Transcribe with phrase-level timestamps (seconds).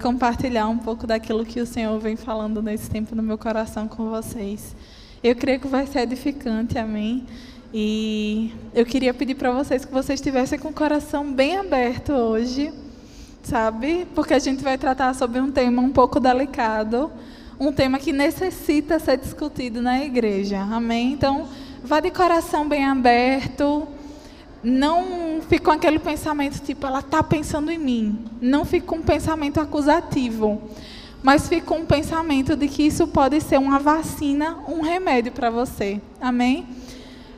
[0.00, 4.10] compartilhar um pouco daquilo que o Senhor vem falando nesse tempo no meu coração com
[4.10, 4.74] vocês.
[5.22, 7.24] Eu creio que vai ser edificante, amém?
[7.72, 12.72] E eu queria pedir para vocês que vocês estivessem com o coração bem aberto hoje,
[13.42, 14.06] sabe?
[14.14, 17.10] Porque a gente vai tratar sobre um tema um pouco delicado,
[17.58, 21.12] um tema que necessita ser discutido na igreja, amém?
[21.12, 21.48] Então,
[21.82, 23.88] vá de coração bem aberto,
[24.64, 28.18] não fique com aquele pensamento tipo, ela está pensando em mim.
[28.40, 30.60] Não fique com um pensamento acusativo.
[31.22, 35.50] Mas fique com um pensamento de que isso pode ser uma vacina, um remédio para
[35.50, 36.00] você.
[36.20, 36.66] Amém?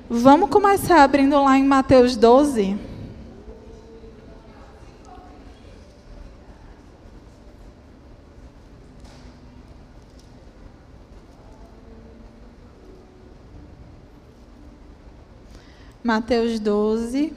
[0.08, 2.76] Vamos começar abrindo lá em Mateus 12.
[16.06, 17.32] Mateus 12.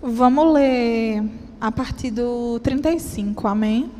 [0.00, 1.22] Vamos ler
[1.60, 3.90] a partir do 35, amém?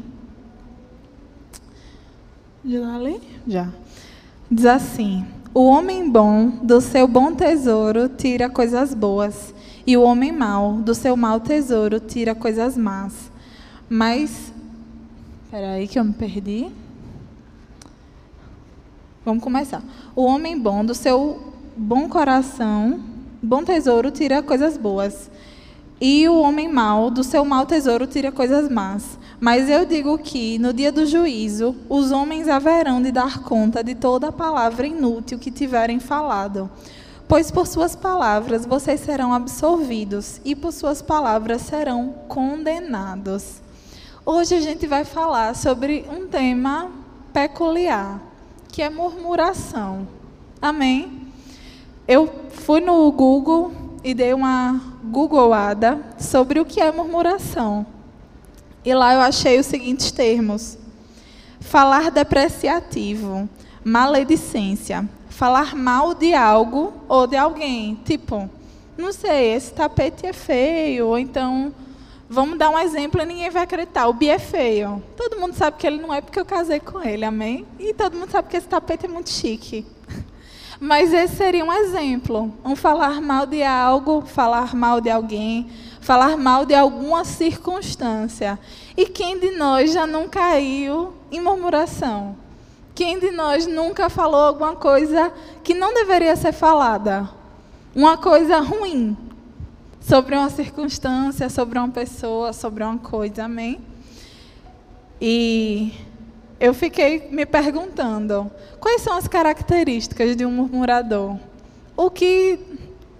[2.64, 3.20] Já ler?
[3.46, 3.68] Já.
[4.50, 9.54] Diz assim: O homem bom do seu bom tesouro tira coisas boas
[9.86, 13.30] e o homem mau, do seu mau tesouro, tira coisas más.
[13.88, 14.52] Mas.
[15.44, 16.68] Espera aí que eu me perdi.
[19.24, 19.82] Vamos começar.
[20.14, 23.00] O homem bom, do seu bom coração,
[23.40, 25.30] bom tesouro, tira coisas boas.
[26.00, 29.18] E o homem mau, do seu mau tesouro, tira coisas más.
[29.40, 33.94] Mas eu digo que, no dia do juízo, os homens haverão de dar conta de
[33.94, 36.68] toda a palavra inútil que tiverem falado.
[37.28, 43.60] Pois por suas palavras vocês serão absolvidos e por suas palavras serão condenados.
[44.24, 46.88] Hoje a gente vai falar sobre um tema
[47.32, 48.20] peculiar,
[48.68, 50.06] que é murmuração.
[50.62, 51.26] Amém?
[52.06, 53.72] Eu fui no Google
[54.04, 57.84] e dei uma googleada sobre o que é murmuração.
[58.84, 60.78] E lá eu achei os seguintes termos:
[61.58, 63.48] falar depreciativo,
[63.84, 68.00] maledicência, falar mal de algo ou de alguém.
[68.06, 68.48] Tipo,
[68.96, 71.74] não sei, esse tapete é feio, ou então,
[72.26, 75.02] vamos dar um exemplo e ninguém vai acreditar, o Bi é feio.
[75.14, 77.66] Todo mundo sabe que ele não é porque eu casei com ele, amém?
[77.78, 79.84] E todo mundo sabe que esse tapete é muito chique.
[80.80, 82.50] Mas esse seria um exemplo.
[82.64, 85.70] Um falar mal de algo, falar mal de alguém,
[86.00, 88.58] falar mal de alguma circunstância.
[88.96, 92.45] E quem de nós já não caiu em murmuração?
[92.96, 95.30] Quem de nós nunca falou alguma coisa
[95.62, 97.28] que não deveria ser falada?
[97.94, 99.14] Uma coisa ruim
[100.00, 103.82] sobre uma circunstância, sobre uma pessoa, sobre uma coisa, amém?
[105.20, 105.92] E
[106.58, 111.36] eu fiquei me perguntando: quais são as características de um murmurador?
[111.94, 112.58] O que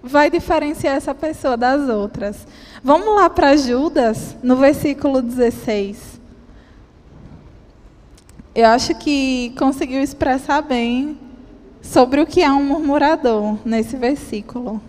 [0.01, 2.47] vai diferenciar essa pessoa das outras?
[2.83, 6.16] Vamos lá para Judas, no versículo 16
[8.57, 11.15] eu acho que conseguiu expressar bem
[11.79, 14.81] sobre o que é um murmurador nesse versículo.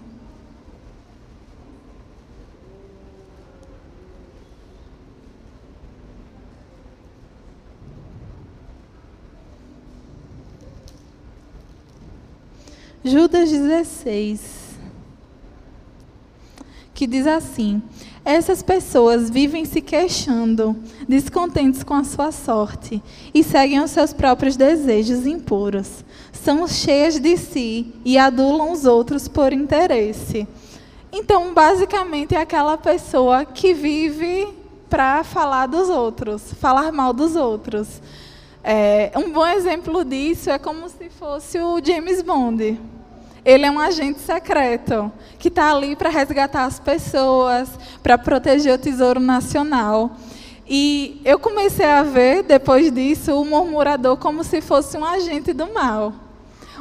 [13.05, 14.68] Judas 16,
[16.99, 17.81] que diz assim:
[18.25, 20.75] essas pessoas vivem se queixando,
[21.09, 23.01] descontentes com a sua sorte
[23.33, 26.05] e seguem os seus próprios desejos impuros.
[26.33, 30.49] São cheias de si e adulam os outros por interesse.
[31.13, 34.49] Então, basicamente, é aquela pessoa que vive
[34.91, 38.03] para falar dos outros, falar mal dos outros.
[38.65, 42.77] É, um bom exemplo disso é como se fosse o James Bond.
[43.49, 47.71] Ele é um agente secreto que está ali para resgatar as pessoas,
[48.03, 50.11] para proteger o tesouro nacional.
[50.69, 55.73] E eu comecei a ver, depois disso, o murmurador como se fosse um agente do
[55.73, 56.12] mal.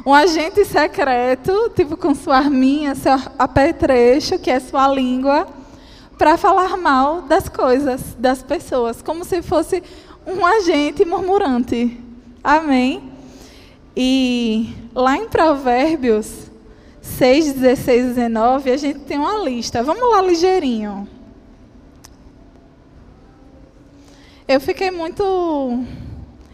[0.04, 5.48] Um agente secreto, tipo com sua arminha, seu apetrecho, que é sua língua,
[6.18, 9.82] para falar mal das coisas, das pessoas, como se fosse
[10.26, 11.98] um agente murmurante.
[12.44, 13.10] Amém?
[13.96, 16.47] E lá em Provérbios,
[17.16, 19.82] 6, 16 e 19, a gente tem uma lista.
[19.82, 21.08] Vamos lá ligeirinho.
[24.46, 25.84] Eu fiquei muito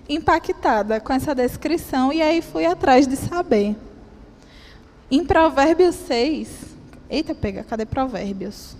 [0.08, 3.76] impactada com essa descrição e aí fui atrás de saber.
[5.10, 6.48] Em Provérbios 6,
[7.08, 8.76] eita, pega, cadê Provérbios?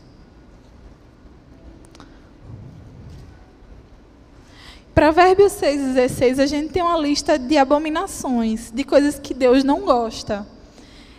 [4.95, 10.47] Provérbios 6,16, a gente tem uma lista de abominações, de coisas que Deus não gosta.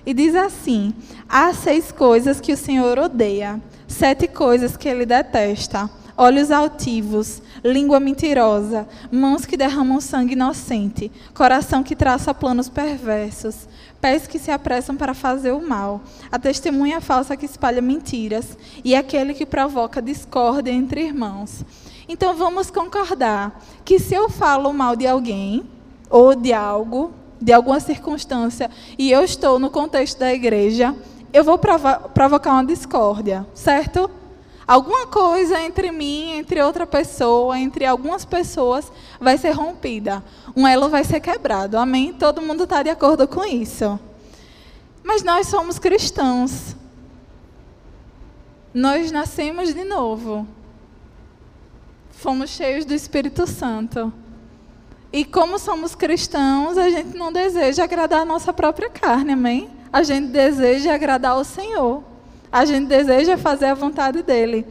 [0.06, 0.94] E diz assim:
[1.28, 8.00] há seis coisas que o Senhor odeia, sete coisas que ele detesta: olhos altivos, língua
[8.00, 13.68] mentirosa, mãos que derramam sangue inocente, coração que traça planos perversos,
[14.00, 18.96] pés que se apressam para fazer o mal, a testemunha falsa que espalha mentiras e
[18.96, 21.66] aquele que provoca discórdia entre irmãos.
[22.08, 25.66] Então vamos concordar que se eu falo mal de alguém
[26.10, 27.12] ou de algo,
[27.46, 30.96] de alguma circunstância, e eu estou no contexto da igreja,
[31.32, 34.10] eu vou provo provocar uma discórdia, certo?
[34.66, 40.24] Alguma coisa entre mim, entre outra pessoa, entre algumas pessoas, vai ser rompida.
[40.56, 41.78] Um elo vai ser quebrado.
[41.78, 42.14] Amém?
[42.14, 44.00] Todo mundo está de acordo com isso.
[45.04, 46.76] Mas nós somos cristãos.
[48.74, 50.48] Nós nascemos de novo
[52.10, 54.12] fomos cheios do Espírito Santo.
[55.16, 59.70] E como somos cristãos, a gente não deseja agradar a nossa própria carne, amém?
[59.94, 62.04] A gente deseja agradar ao Senhor.
[62.52, 64.66] A gente deseja fazer a vontade dele.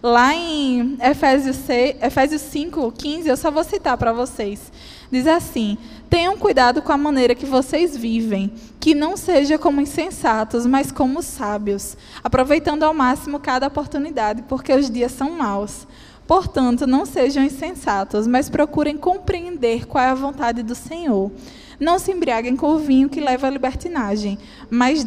[0.00, 4.70] Lá em Efésios, 6, Efésios 5, 15, eu só vou citar para vocês.
[5.10, 5.76] Diz assim:
[6.08, 11.20] Tenham cuidado com a maneira que vocês vivem, que não seja como insensatos, mas como
[11.22, 15.88] sábios, aproveitando ao máximo cada oportunidade, porque os dias são maus.
[16.28, 21.32] Portanto, não sejam insensatos, mas procurem compreender qual é a vontade do Senhor.
[21.80, 24.38] Não se embriaguem com o vinho que leva à libertinagem,
[24.68, 25.06] mas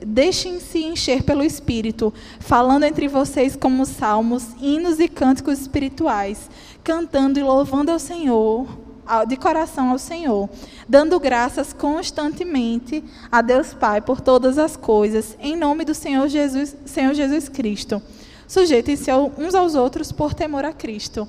[0.00, 2.10] deixem-se encher pelo Espírito,
[2.40, 6.48] falando entre vocês como salmos, hinos e cânticos espirituais,
[6.82, 8.66] cantando e louvando ao Senhor,
[9.28, 10.48] de coração ao Senhor,
[10.88, 16.74] dando graças constantemente a Deus Pai por todas as coisas, em nome do Senhor Jesus,
[16.86, 18.00] Senhor Jesus Cristo
[18.46, 21.28] Sujeitem-se uns aos outros por temor a Cristo.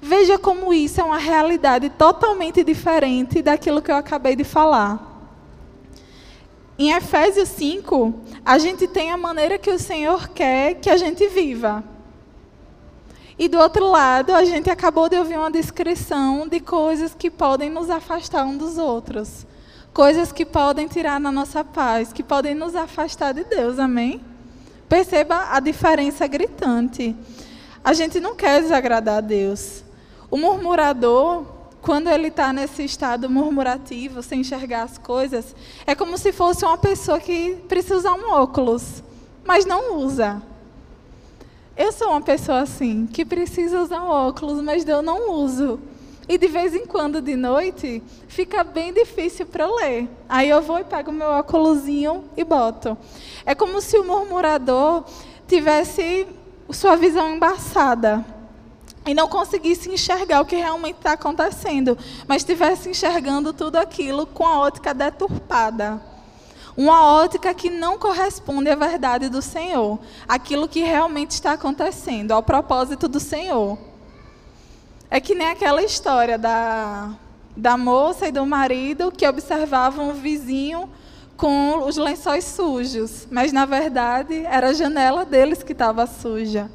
[0.00, 5.12] Veja como isso é uma realidade totalmente diferente daquilo que eu acabei de falar.
[6.78, 8.12] Em Efésios 5,
[8.44, 11.84] a gente tem a maneira que o Senhor quer que a gente viva.
[13.38, 17.70] E do outro lado, a gente acabou de ouvir uma descrição de coisas que podem
[17.70, 19.46] nos afastar um dos outros.
[19.92, 24.20] Coisas que podem tirar na nossa paz, que podem nos afastar de Deus, amém?
[24.94, 27.16] Perceba a diferença gritante.
[27.82, 29.82] A gente não quer desagradar a Deus.
[30.30, 31.44] O murmurador,
[31.82, 35.52] quando ele está nesse estado murmurativo, sem enxergar as coisas,
[35.84, 39.02] é como se fosse uma pessoa que precisa usar um óculos,
[39.44, 40.40] mas não usa.
[41.76, 45.80] Eu sou uma pessoa assim, que precisa usar um óculos, mas eu não uso.
[46.28, 50.08] E de vez em quando, de noite, fica bem difícil para ler.
[50.28, 52.96] Aí eu vou e pego meu óculosinho e boto.
[53.44, 55.04] É como se o murmurador
[55.46, 56.26] tivesse
[56.70, 58.24] sua visão embaçada
[59.06, 64.46] e não conseguisse enxergar o que realmente está acontecendo, mas estivesse enxergando tudo aquilo com
[64.46, 66.00] a ótica deturpada.
[66.76, 72.42] Uma ótica que não corresponde à verdade do Senhor, aquilo que realmente está acontecendo, ao
[72.42, 73.78] propósito do Senhor.
[75.14, 77.12] É que nem aquela história da,
[77.56, 80.90] da moça e do marido que observavam o vizinho
[81.36, 86.68] com os lençóis sujos, mas na verdade era a janela deles que estava suja.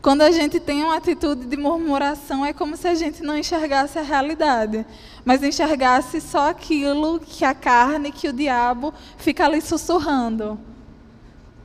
[0.00, 3.98] Quando a gente tem uma atitude de murmuração, é como se a gente não enxergasse
[3.98, 4.86] a realidade,
[5.22, 10.58] mas enxergasse só aquilo que a carne, que o diabo fica ali sussurrando.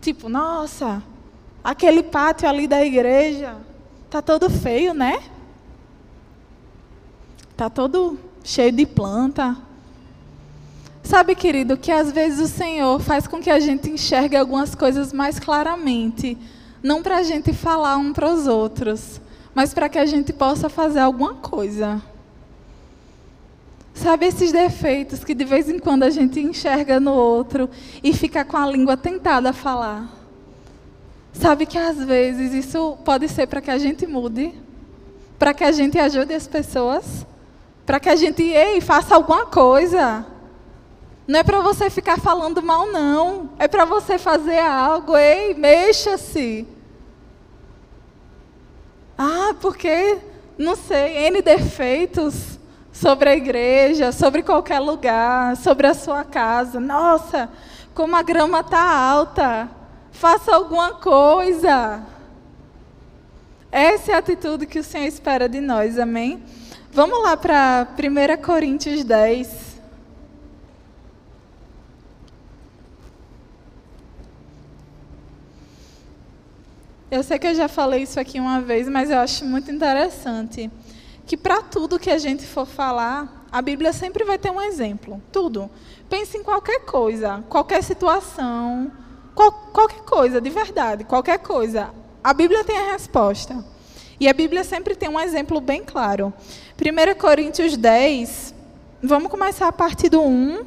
[0.01, 1.01] Tipo, nossa,
[1.63, 3.55] aquele pátio ali da igreja
[4.09, 5.23] tá todo feio, né?
[7.61, 9.55] Tá todo cheio de planta.
[11.03, 15.13] Sabe, querido, que às vezes o Senhor faz com que a gente enxergue algumas coisas
[15.13, 16.35] mais claramente,
[16.81, 19.21] não para a gente falar um para os outros,
[19.53, 22.01] mas para que a gente possa fazer alguma coisa.
[23.93, 27.69] Sabe esses defeitos que de vez em quando a gente enxerga no outro
[28.03, 30.09] e fica com a língua tentada a falar?
[31.31, 34.51] Sabe que às vezes isso pode ser para que a gente mude,
[35.37, 37.29] para que a gente ajude as pessoas?
[37.85, 40.25] Para que a gente, ei, faça alguma coisa.
[41.27, 43.51] Não é para você ficar falando mal, não.
[43.57, 46.67] É para você fazer algo, ei, mexa-se.
[49.17, 50.17] Ah, porque,
[50.57, 52.59] não sei, N defeitos
[52.91, 56.79] sobre a igreja, sobre qualquer lugar, sobre a sua casa.
[56.79, 57.49] Nossa,
[57.93, 59.69] como a grama está alta.
[60.11, 62.03] Faça alguma coisa.
[63.71, 66.43] Essa é a atitude que o Senhor espera de nós, amém?
[66.93, 69.79] Vamos lá para 1 Coríntios 10.
[77.09, 80.69] Eu sei que eu já falei isso aqui uma vez, mas eu acho muito interessante
[81.25, 85.21] que para tudo que a gente for falar, a Bíblia sempre vai ter um exemplo.
[85.31, 85.71] Tudo.
[86.09, 88.91] Pense em qualquer coisa, qualquer situação,
[89.33, 91.89] qual, qualquer coisa, de verdade, qualquer coisa.
[92.21, 93.63] A Bíblia tem a resposta.
[94.21, 96.31] E a Bíblia sempre tem um exemplo bem claro.
[96.81, 98.55] 1 Coríntios 10,
[99.03, 100.63] vamos começar a partir do 1,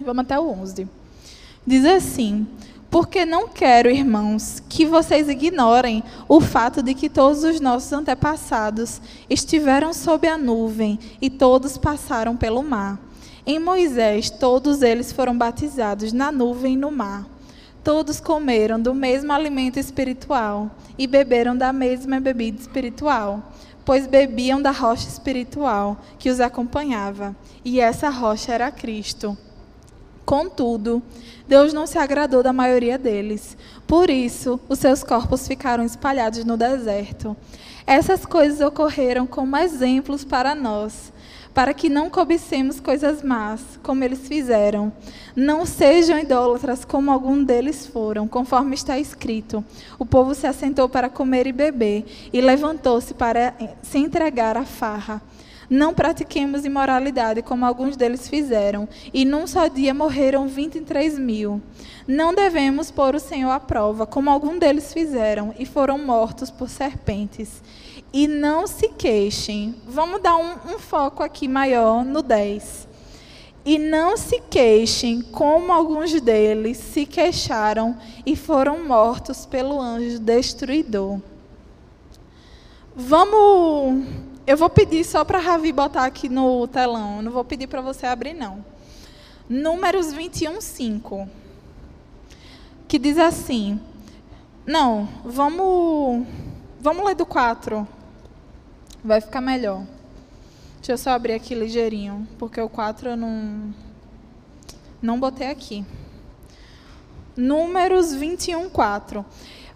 [0.00, 0.88] vamos até o 11.
[1.66, 2.46] Diz assim:
[2.90, 9.02] porque não quero, irmãos, que vocês ignorem o fato de que todos os nossos antepassados
[9.28, 12.98] estiveram sob a nuvem e todos passaram pelo mar.
[13.46, 17.26] Em Moisés, todos eles foram batizados na nuvem e no mar.
[17.84, 23.52] Todos comeram do mesmo alimento espiritual e beberam da mesma bebida espiritual,
[23.84, 27.34] pois bebiam da rocha espiritual que os acompanhava,
[27.64, 29.36] e essa rocha era Cristo.
[30.24, 31.02] Contudo,
[31.48, 33.56] Deus não se agradou da maioria deles.
[33.86, 37.36] Por isso, os seus corpos ficaram espalhados no deserto.
[37.86, 41.12] Essas coisas ocorreram como exemplos para nós,
[41.54, 44.92] para que não cobicemos coisas más, como eles fizeram.
[45.36, 49.64] Não sejam idólatras como algum deles foram, conforme está escrito.
[49.98, 55.20] O povo se assentou para comer e beber, e levantou-se para se entregar à farra.
[55.70, 61.62] Não pratiquemos imoralidade, como alguns deles fizeram, e num só dia morreram 23 mil.
[62.06, 66.68] Não devemos pôr o Senhor à prova, como alguns deles fizeram, e foram mortos por
[66.68, 67.62] serpentes.
[68.12, 69.74] E não se queixem.
[69.86, 72.88] Vamos dar um, um foco aqui maior no 10.
[73.64, 81.20] E não se queixem, como alguns deles se queixaram e foram mortos pelo anjo destruidor.
[82.94, 84.04] Vamos
[84.44, 87.22] eu vou pedir só para a Ravi botar aqui no telão.
[87.22, 88.64] não vou pedir para você abrir, não.
[89.48, 91.28] Números 21, 5.
[92.88, 93.80] Que diz assim.
[94.66, 96.26] Não, vamos.
[96.80, 97.86] Vamos ler do 4.
[99.04, 99.82] Vai ficar melhor.
[100.76, 103.74] Deixa eu só abrir aqui ligeirinho, porque o 4 eu não.
[105.00, 105.84] Não botei aqui.
[107.36, 109.24] Números 21, 4.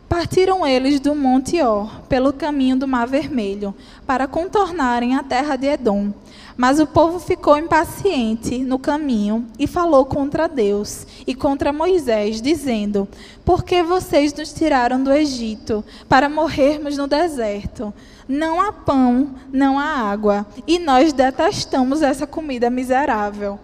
[0.08, 3.74] Partiram eles do Monte Or, pelo caminho do Mar Vermelho,
[4.06, 6.12] para contornarem a terra de Edom.
[6.56, 13.08] Mas o povo ficou impaciente no caminho e falou contra Deus e contra Moisés, dizendo:
[13.44, 17.92] Por que vocês nos tiraram do Egito para morrermos no deserto?
[18.28, 23.58] Não há pão, não há água, e nós detestamos essa comida miserável.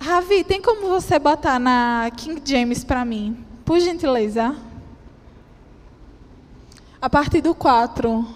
[0.00, 3.44] Ravi, tem como você botar na King James para mim?
[3.64, 4.54] Por gentileza
[7.04, 8.26] a partir do 4.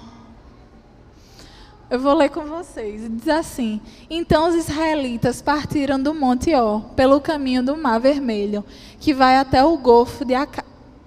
[1.88, 3.10] Eu vou ler com vocês.
[3.10, 8.62] Diz assim: Então os israelitas partiram do Monte Ó, pelo caminho do Mar Vermelho,
[9.00, 10.34] que vai até o Golfo de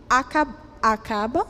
[0.09, 1.45] Acaba,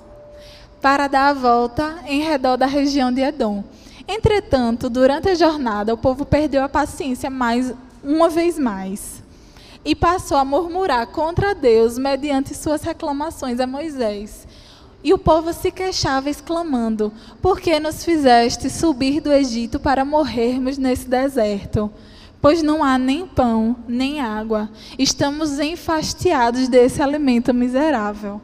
[0.81, 3.63] para dar a volta em redor da região de Edom.
[4.07, 7.73] Entretanto, durante a jornada, o povo perdeu a paciência mais
[8.03, 9.21] uma vez mais
[9.85, 14.47] e passou a murmurar contra Deus mediante suas reclamações a Moisés.
[15.03, 17.11] E o povo se queixava, exclamando:
[17.41, 21.91] Por que nos fizeste subir do Egito para morrermos nesse deserto?
[22.39, 24.69] Pois não há nem pão, nem água.
[24.97, 28.41] Estamos enfastiados desse alimento miserável.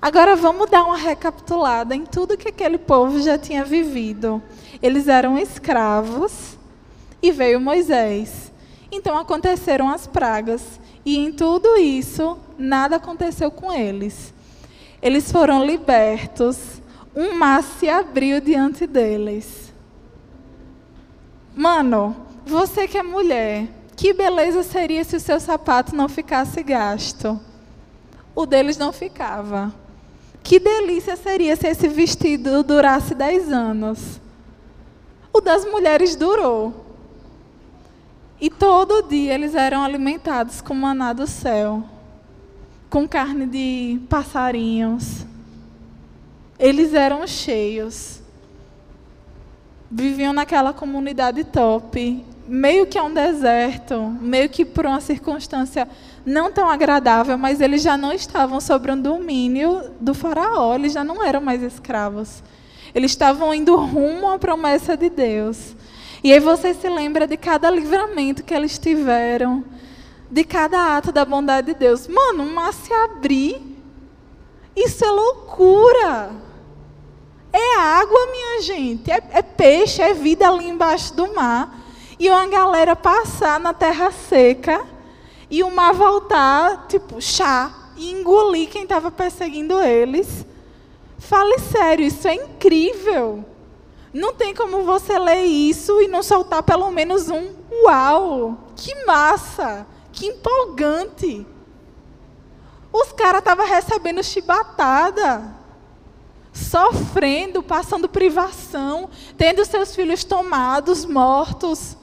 [0.00, 4.42] Agora vamos dar uma recapitulada em tudo que aquele povo já tinha vivido.
[4.82, 6.56] Eles eram escravos
[7.22, 8.52] e veio Moisés.
[8.92, 10.78] Então aconteceram as pragas.
[11.04, 14.34] E em tudo isso, nada aconteceu com eles.
[15.00, 16.80] Eles foram libertos,
[17.14, 19.72] um mar se abriu diante deles.
[21.54, 27.40] Mano, você que é mulher, que beleza seria se o seu sapato não ficasse gasto?
[28.34, 29.72] O deles não ficava.
[30.46, 34.20] Que delícia seria se esse vestido durasse 10 anos?
[35.32, 36.86] O das mulheres durou.
[38.40, 41.82] E todo dia eles eram alimentados com maná do céu
[42.88, 45.26] com carne de passarinhos.
[46.56, 48.22] Eles eram cheios.
[49.90, 55.88] Viviam naquela comunidade top, meio que é um deserto, meio que por uma circunstância
[56.26, 61.04] não tão agradável, mas eles já não estavam sob o domínio do faraó, eles já
[61.04, 62.42] não eram mais escravos.
[62.92, 65.76] Eles estavam indo rumo à promessa de Deus.
[66.24, 69.64] E aí você se lembra de cada livramento que eles tiveram,
[70.28, 72.08] de cada ato da bondade de Deus.
[72.08, 73.62] Mano, um mar se abrir,
[74.74, 76.30] isso é loucura.
[77.52, 79.12] É água, minha gente.
[79.12, 81.84] É, é, peixe, é vida ali embaixo do mar.
[82.18, 84.95] E uma galera passar na terra seca
[85.50, 90.44] e o mar voltar, tipo, chá, e engolir quem estava perseguindo eles.
[91.18, 93.44] Fale sério, isso é incrível.
[94.12, 97.52] Não tem como você ler isso e não soltar pelo menos um
[97.84, 98.56] uau!
[98.74, 99.86] Que massa!
[100.12, 101.46] Que empolgante!
[102.92, 105.54] Os caras estavam recebendo chibatada,
[106.52, 111.96] sofrendo, passando privação, tendo seus filhos tomados, mortos.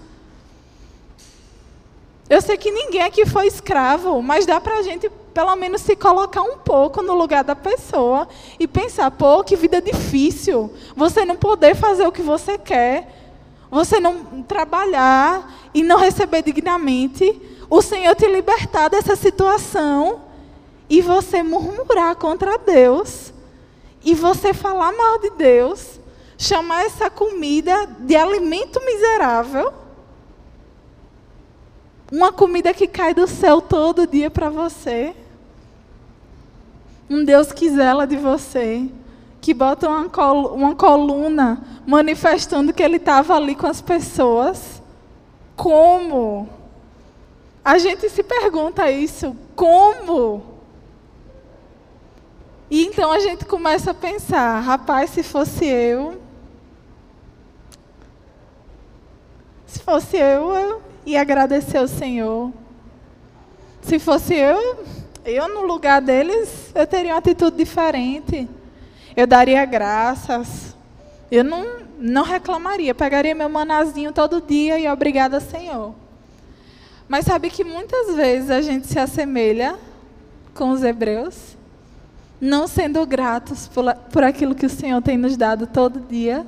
[2.33, 5.95] Eu sei que ninguém aqui foi escravo, mas dá para a gente pelo menos se
[5.95, 8.27] colocar um pouco no lugar da pessoa
[8.59, 10.73] e pensar, pô, que vida difícil.
[10.95, 13.07] Você não poder fazer o que você quer,
[13.69, 20.23] você não trabalhar e não receber dignamente, o Senhor te libertar dessa situação
[20.89, 23.31] e você murmurar contra Deus
[24.03, 25.99] e você falar mal de Deus,
[26.35, 29.82] chamar essa comida de alimento miserável.
[32.13, 35.15] Uma comida que cai do céu todo dia para você.
[37.09, 38.87] Um Deus que zela de você,
[39.41, 44.79] que bota uma, col uma coluna manifestando que Ele estava ali com as pessoas.
[45.55, 46.47] Como?
[47.65, 49.35] A gente se pergunta isso.
[49.55, 50.43] Como?
[52.69, 56.21] E então a gente começa a pensar: rapaz, se fosse eu.
[59.65, 62.51] Se fosse eu, eu ia agradecer ao Senhor.
[63.81, 64.85] Se fosse eu,
[65.25, 68.47] eu, no lugar deles, eu teria uma atitude diferente.
[69.15, 70.75] Eu daria graças.
[71.31, 71.65] Eu não,
[71.99, 72.95] não reclamaria.
[72.95, 75.93] Pegaria meu manazinho todo dia e obrigada, Senhor.
[77.07, 79.75] Mas sabe que muitas vezes a gente se assemelha
[80.53, 81.57] com os hebreus,
[82.39, 86.45] não sendo gratos por, por aquilo que o Senhor tem nos dado todo dia,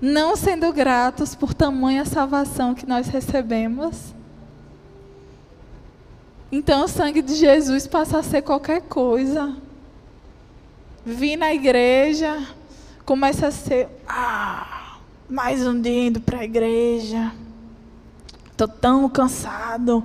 [0.00, 4.14] não sendo gratos por tamanha salvação que nós recebemos.
[6.50, 9.56] Então o sangue de Jesus passa a ser qualquer coisa.
[11.04, 12.46] Vim na igreja,
[13.04, 14.98] começa a ser, ah,
[15.28, 17.32] mais um dia indo para a igreja.
[18.50, 20.04] Estou tão cansado.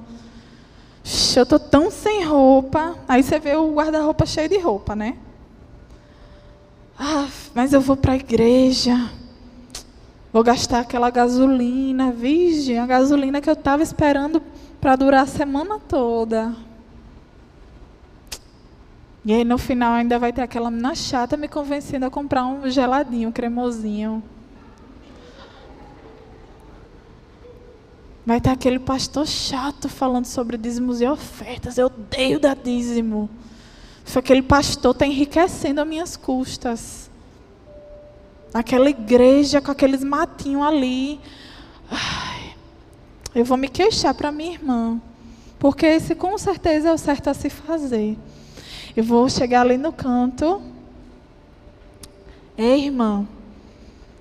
[1.35, 2.95] Eu estou tão sem roupa.
[3.07, 5.17] Aí você vê o guarda-roupa cheio de roupa, né?
[6.99, 9.09] Ah, mas eu vou para a igreja.
[10.33, 14.41] Vou gastar aquela gasolina, virgem, a gasolina que eu estava esperando
[14.79, 16.55] para durar a semana toda.
[19.25, 22.69] E aí no final ainda vai ter aquela menina chata me convencendo a comprar um
[22.69, 24.23] geladinho, um cremosinho.
[28.25, 31.77] Vai ter aquele pastor chato falando sobre dízimos e ofertas.
[31.77, 33.29] Eu odeio dar dízimo.
[34.05, 37.10] Foi aquele pastor está enriquecendo as minhas custas.
[38.53, 41.19] Aquela igreja com aqueles matinhos ali.
[41.89, 42.53] Ai,
[43.33, 45.01] eu vou me queixar para minha irmã,
[45.57, 48.17] porque esse com certeza é o certo a se fazer.
[48.95, 50.61] Eu vou chegar ali no canto.
[52.57, 53.25] Ei, irmã,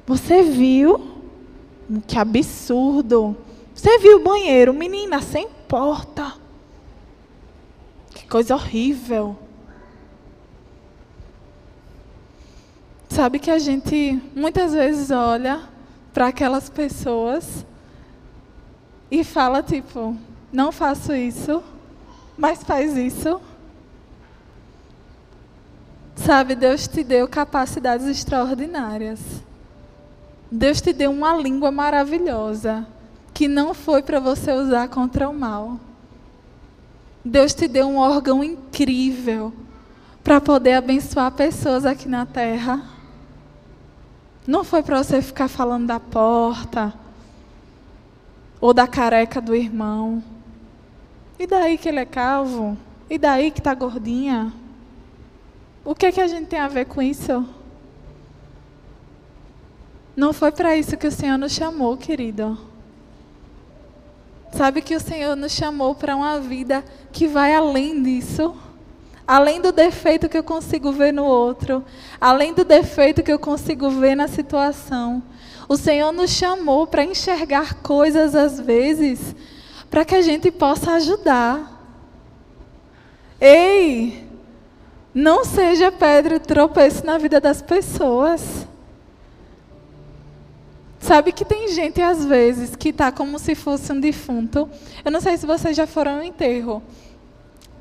[0.07, 1.09] você viu?
[2.07, 3.37] Que absurdo.
[3.75, 4.73] Você viu o banheiro?
[4.73, 6.35] Menina, sem porta.
[8.15, 9.37] Que coisa horrível.
[13.11, 15.63] Sabe que a gente muitas vezes olha
[16.15, 17.67] para aquelas pessoas
[19.11, 20.17] e fala tipo,
[20.53, 21.61] não faço isso,
[22.39, 23.41] mas faz isso.
[26.15, 29.21] Sabe, Deus te deu capacidades extraordinárias.
[30.49, 32.87] Deus te deu uma língua maravilhosa
[33.35, 35.81] que não foi para você usar contra o mal.
[37.25, 39.53] Deus te deu um órgão incrível
[40.23, 42.90] para poder abençoar pessoas aqui na terra.
[44.51, 46.93] Não foi para você ficar falando da porta,
[48.61, 50.21] ou da careca do irmão.
[51.39, 52.77] E daí que ele é calvo?
[53.09, 54.53] E daí que está gordinha?
[55.85, 57.49] O que, é que a gente tem a ver com isso?
[60.17, 62.59] Não foi para isso que o Senhor nos chamou, querido.
[64.51, 68.53] Sabe que o Senhor nos chamou para uma vida que vai além disso.
[69.31, 71.85] Além do defeito que eu consigo ver no outro,
[72.21, 75.23] além do defeito que eu consigo ver na situação,
[75.69, 79.37] o Senhor nos chamou para enxergar coisas às vezes,
[79.89, 81.81] para que a gente possa ajudar.
[83.41, 84.29] Ei,
[85.15, 88.67] não seja pedra tropeço na vida das pessoas.
[90.99, 94.69] Sabe que tem gente às vezes que está como se fosse um defunto.
[95.05, 96.83] Eu não sei se vocês já foram no enterro,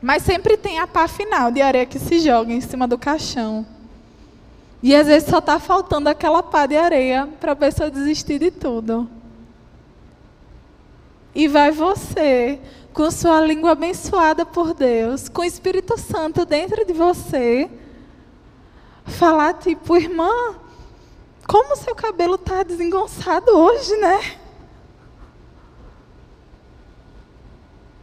[0.02, 3.66] mas sempre tem a pá final de areia que se joga em cima do caixão.
[4.82, 8.50] E às vezes só está faltando aquela pá de areia para a pessoa desistir de
[8.50, 9.10] tudo.
[11.36, 12.60] E vai você,
[12.94, 17.70] com sua língua abençoada por Deus, com o Espírito Santo dentro de você,
[19.06, 20.32] falar tipo, irmã,
[21.46, 24.38] como seu cabelo está desengonçado hoje, né?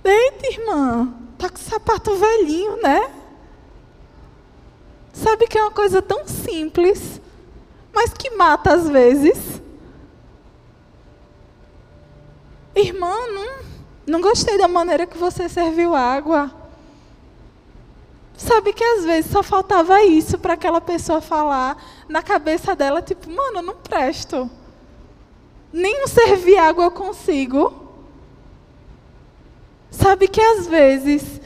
[0.04, 3.10] Eita, irmã, tá com sapato velhinho, né?
[5.12, 7.20] Sabe que é uma coisa tão simples,
[7.92, 9.62] mas que mata às vezes.
[12.74, 13.64] Irmã, não,
[14.06, 16.52] não gostei da maneira que você serviu água.
[18.36, 23.30] Sabe que às vezes só faltava isso para aquela pessoa falar na cabeça dela, tipo,
[23.30, 24.50] mano, eu não presto.
[25.72, 27.85] Nem servir água eu consigo.
[29.96, 31.40] Sabe que às vezes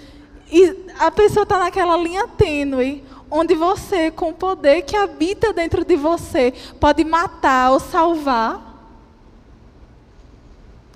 [0.98, 5.94] a pessoa está naquela linha tênue, onde você, com o poder que habita dentro de
[5.94, 8.68] você, pode matar ou salvar.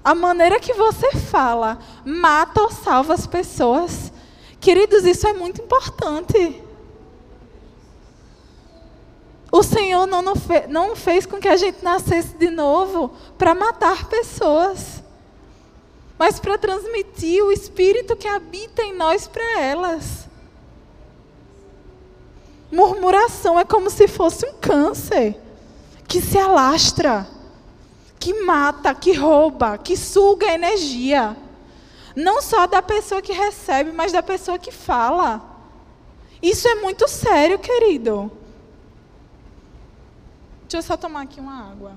[0.02, 4.12] A maneira que você fala mata ou salva as pessoas.
[4.60, 6.60] Queridos, isso é muito importante.
[9.52, 10.20] O Senhor não,
[10.68, 15.03] não fez com que a gente nascesse de novo para matar pessoas,
[16.24, 20.26] mas para transmitir o Espírito que habita em nós para elas.
[22.72, 25.38] Murmuração é como se fosse um câncer
[26.08, 27.28] que se alastra,
[28.18, 31.36] que mata, que rouba, que suga energia.
[32.16, 35.42] Não só da pessoa que recebe, mas da pessoa que fala.
[36.40, 38.32] Isso é muito sério, querido.
[40.62, 41.92] Deixa eu só tomar aqui uma água.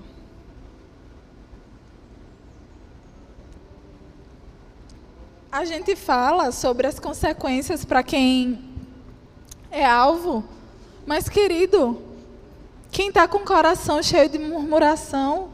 [5.57, 8.63] A gente fala sobre as consequências para quem
[9.71, 10.43] é alvo,
[11.03, 11.99] mas, querido,
[12.91, 15.49] quem está com o coração cheio de murmuração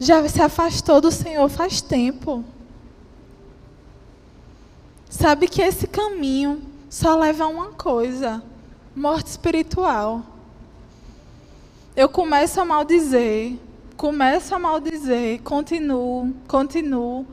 [0.00, 2.44] já se afastou do Senhor faz tempo.
[5.08, 8.42] Sabe que esse caminho só leva a uma coisa:
[8.92, 10.24] morte espiritual.
[11.94, 13.56] Eu começo a maldizer,
[13.96, 17.24] começo a maldizer, continuo, continuo.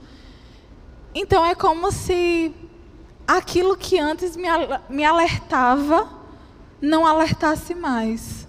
[1.13, 2.54] Então é como se
[3.28, 6.10] aquilo que antes me, alertava
[6.82, 8.47] não alertasse mais.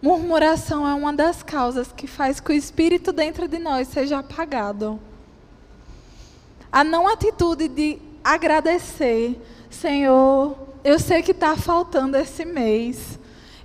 [0.00, 4.98] Murmuração é uma das causas que faz que o espírito dentro de nós seja apagado
[6.72, 9.38] a não atitude de agradecer.
[9.68, 13.18] Senhor, eu sei que está faltando esse mês.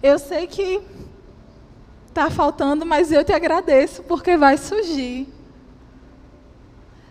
[0.04, 0.82] Eu sei que
[2.10, 5.37] está faltando, mas eu te agradeço porque vai surgir.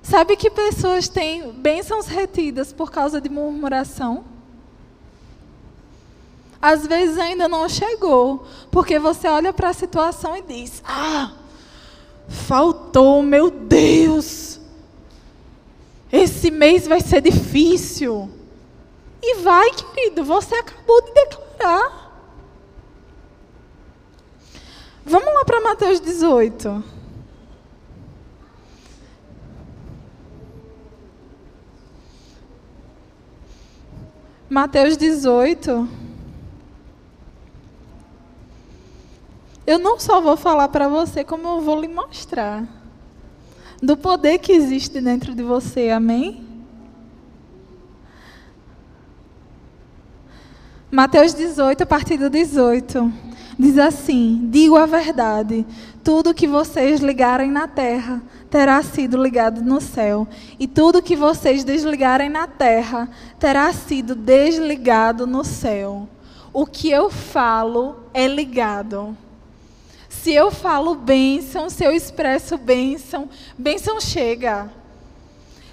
[0.08, 4.24] Sabe que pessoas têm bênçãos retidas por causa de murmuração?
[6.62, 11.32] Às vezes ainda não chegou, porque você olha para a situação e diz: Ah,
[12.28, 14.60] faltou, meu Deus.
[16.12, 18.30] Esse mês vai ser difícil.
[19.20, 22.12] E vai, querido, você acabou de declarar.
[25.04, 26.95] Vamos lá para Mateus 18.
[34.48, 35.88] Mateus 18.
[39.66, 42.64] Eu não só vou falar para você, como eu vou lhe mostrar
[43.82, 45.90] do poder que existe dentro de você.
[45.90, 46.46] Amém?
[50.92, 53.12] Mateus 18, a partir do 18,
[53.58, 55.66] diz assim: Digo a verdade,
[56.04, 60.26] tudo que vocês ligarem na terra terá sido ligado no céu,
[60.58, 66.08] e tudo que vocês desligarem na terra terá sido desligado no céu.
[66.52, 69.16] O que eu falo é ligado.
[70.08, 73.28] Se eu falo bênção, se eu expresso bênção,
[73.58, 74.70] bênção chega.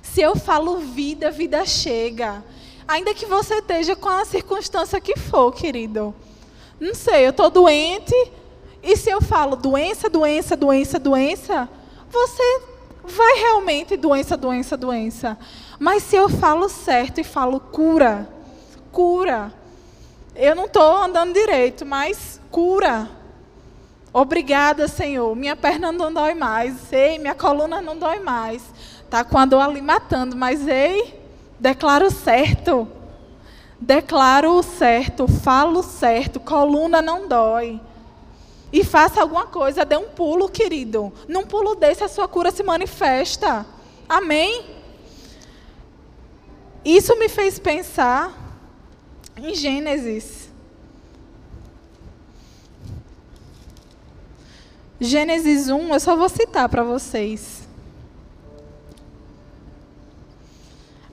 [0.01, 2.43] Se eu falo vida, vida chega.
[2.87, 6.13] Ainda que você esteja com a circunstância que for, querido.
[6.79, 8.13] Não sei, eu estou doente.
[8.83, 11.69] E se eu falo doença, doença, doença, doença,
[12.13, 12.61] você
[13.03, 15.37] vai realmente doença, doença, doença.
[15.79, 18.29] Mas se eu falo certo e falo cura,
[18.91, 19.51] cura.
[20.35, 23.09] Eu não estou andando direito, mas cura.
[24.13, 25.35] Obrigada, Senhor.
[25.35, 26.93] Minha perna não dói mais.
[26.93, 28.63] Ei, minha coluna não dói mais.
[29.09, 31.19] Tá com a dor ali matando, mas ei,
[31.59, 32.87] declaro certo.
[33.79, 37.81] Declaro o certo, falo certo, coluna não dói.
[38.73, 41.13] E faça alguma coisa, dê um pulo, querido.
[41.27, 43.65] Num pulo desse a sua cura se manifesta.
[44.09, 44.65] Amém?
[46.83, 48.35] Isso me fez pensar
[49.37, 50.43] em Gênesis
[54.99, 57.67] Gênesis 1, eu só vou citar para vocês.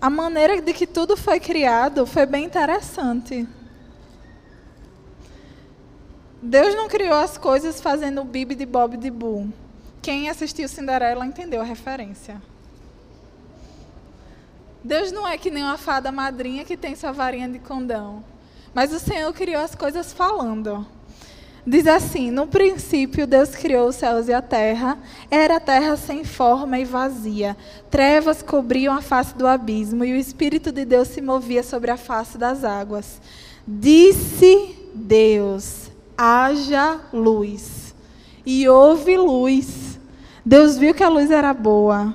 [0.01, 3.46] A maneira de que tudo foi criado foi bem interessante.
[6.42, 9.53] Deus não criou as coisas fazendo bibi de bob de bu.
[10.00, 12.40] Quem assistiu Cinderela entendeu a referência.
[14.83, 18.24] Deus não é que nem uma fada madrinha que tem sua varinha de condão.
[18.72, 20.87] Mas o Senhor criou as coisas falando.
[21.66, 24.98] Diz assim: No princípio, Deus criou os céus e a terra.
[25.31, 27.55] Era a terra sem forma e vazia.
[27.90, 31.98] Trevas cobriam a face do abismo e o Espírito de Deus se movia sobre a
[31.98, 33.20] face das águas.
[33.68, 35.89] Disse Deus:
[36.20, 37.94] haja luz.
[38.44, 39.98] E houve luz.
[40.44, 42.14] Deus viu que a luz era boa.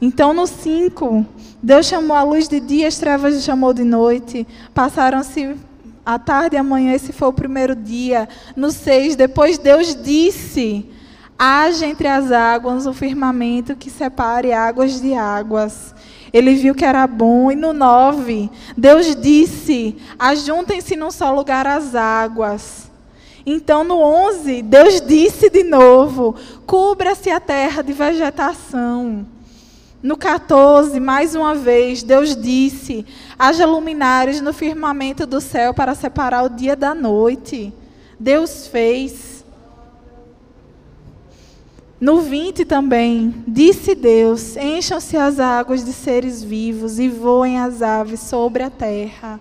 [0.00, 1.24] Então, no 5,
[1.62, 4.44] Deus chamou a luz de dia, as trevas chamou de noite.
[4.74, 5.56] Passaram-se
[6.04, 8.28] a tarde e a manhã, esse foi o primeiro dia.
[8.56, 10.90] No 6, depois Deus disse:
[11.38, 15.94] haja entre as águas um firmamento que separe águas de águas.
[16.32, 17.52] Ele viu que era bom.
[17.52, 22.83] E no 9, Deus disse: ajuntem-se num só lugar as águas.
[23.46, 26.34] Então, no 11, Deus disse de novo:
[26.66, 29.26] cubra-se a terra de vegetação.
[30.02, 33.06] No 14, mais uma vez, Deus disse:
[33.38, 37.72] haja luminares no firmamento do céu para separar o dia da noite.
[38.18, 39.34] Deus fez.
[42.00, 48.20] No 20 também, disse Deus: encham-se as águas de seres vivos e voem as aves
[48.20, 49.38] sobre a terra.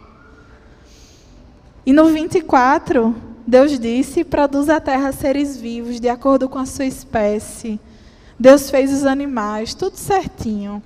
[1.86, 3.14] E no 24,
[3.46, 7.80] Deus disse: produz a terra seres vivos de acordo com a sua espécie.
[8.40, 10.82] Deus fez os animais, tudo certinho.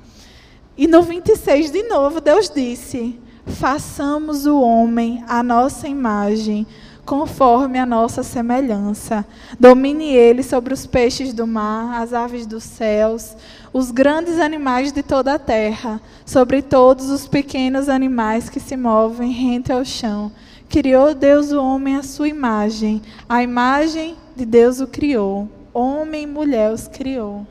[0.77, 6.67] E no 26, de novo, Deus disse: façamos o homem à nossa imagem,
[7.05, 9.25] conforme a nossa semelhança.
[9.59, 13.35] Domine ele sobre os peixes do mar, as aves dos céus,
[13.71, 19.31] os grandes animais de toda a terra, sobre todos os pequenos animais que se movem
[19.31, 20.31] rente ao chão.
[20.69, 26.27] Criou Deus o homem à sua imagem, a imagem de Deus o criou homem e
[26.27, 27.45] mulher os criou.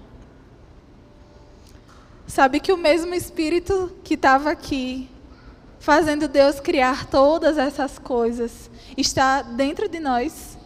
[2.26, 5.08] Sabe que o mesmo Espírito que estava aqui,
[5.78, 10.58] fazendo Deus criar todas essas coisas, está dentro de nós?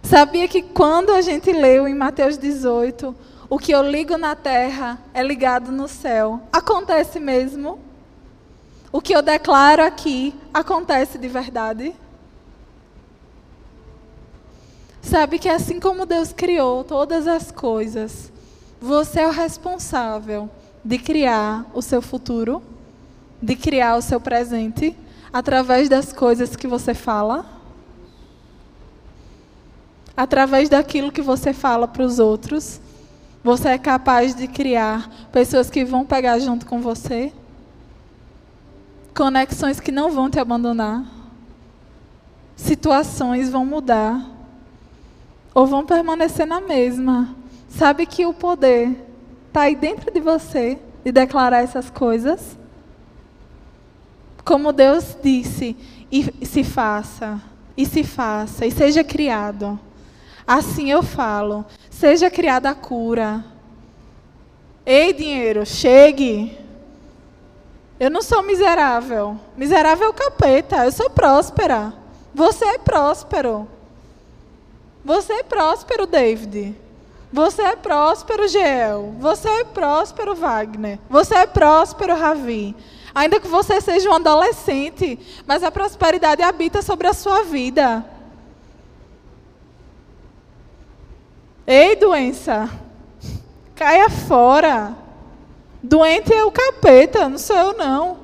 [0.00, 3.12] Sabia que quando a gente leu em Mateus 18,
[3.50, 6.40] o que eu ligo na terra é ligado no céu?
[6.52, 7.80] Acontece mesmo?
[8.96, 11.94] O que eu declaro aqui acontece de verdade?
[15.02, 18.32] Sabe que assim como Deus criou todas as coisas,
[18.80, 20.48] você é o responsável
[20.82, 22.62] de criar o seu futuro,
[23.42, 24.96] de criar o seu presente,
[25.30, 27.44] através das coisas que você fala,
[30.16, 32.80] através daquilo que você fala para os outros.
[33.44, 37.30] Você é capaz de criar pessoas que vão pegar junto com você,
[39.16, 41.02] conexões que não vão te abandonar,
[42.54, 44.30] situações vão mudar
[45.54, 47.34] ou vão permanecer na mesma.
[47.70, 48.94] Sabe que o poder
[49.48, 52.58] está aí dentro de você de declarar essas coisas?
[54.44, 55.74] Como Deus disse,
[56.12, 57.40] e se faça,
[57.74, 59.80] e se faça, e seja criado.
[60.46, 63.42] Assim eu falo, seja criada a cura.
[64.84, 66.65] Ei, dinheiro, chegue.
[67.98, 69.38] Eu não sou miserável.
[69.56, 70.84] Miserável é o capeta.
[70.84, 71.92] Eu sou próspera.
[72.34, 73.66] Você é próspero.
[75.04, 76.74] Você é próspero, David.
[77.32, 79.14] Você é próspero, Geel.
[79.18, 80.98] Você é próspero, Wagner.
[81.08, 82.76] Você é próspero, Ravi.
[83.14, 88.04] Ainda que você seja um adolescente, mas a prosperidade habita sobre a sua vida.
[91.66, 92.68] Ei, doença.
[93.74, 94.94] Caia fora.
[95.82, 98.18] Doente é o capeta, não sou eu não.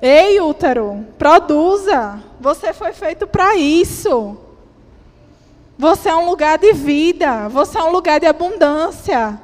[0.00, 2.22] Ei, útero, produza.
[2.40, 4.36] Você foi feito para isso.
[5.78, 7.48] Você é um lugar de vida.
[7.48, 9.40] Você é um lugar de abundância.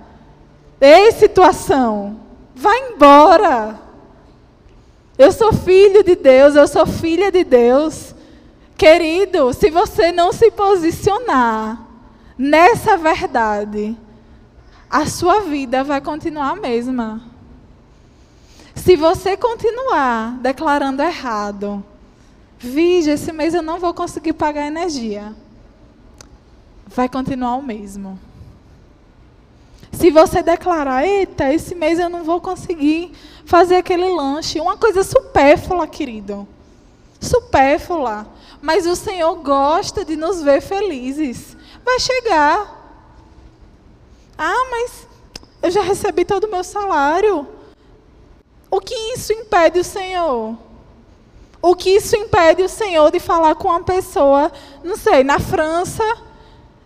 [0.81, 2.21] Ei, situação,
[2.55, 3.79] vá embora.
[5.17, 8.15] Eu sou filho de Deus, eu sou filha de Deus.
[8.77, 11.87] Querido, se você não se posicionar
[12.37, 13.97] nessa verdade,
[14.93, 17.23] a sua vida vai continuar a mesma.
[18.75, 21.83] Se você continuar declarando errado,
[22.65, 25.35] Vige, esse mês eu não vou conseguir pagar energia.
[26.87, 28.21] Vai continuar o mesmo.
[29.91, 33.13] Se você declarar, eita, esse mês eu não vou conseguir
[33.45, 36.47] fazer aquele lanche, uma coisa supérflua, querido.
[37.21, 38.29] Supérflua.
[38.61, 41.57] Mas o Senhor gosta de nos ver felizes.
[41.85, 42.82] Vai chegar.
[44.37, 45.07] Ah, mas
[45.63, 47.47] eu já recebi todo o meu salário.
[48.71, 50.57] O que isso impede o Senhor?
[51.61, 54.51] O que isso impede o Senhor de falar com uma pessoa,
[54.83, 56.03] não sei, na França,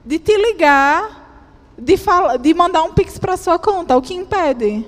[0.05, 3.97] de te ligar, de, falar, de mandar um pix para sua conta?
[3.97, 4.87] O que impede?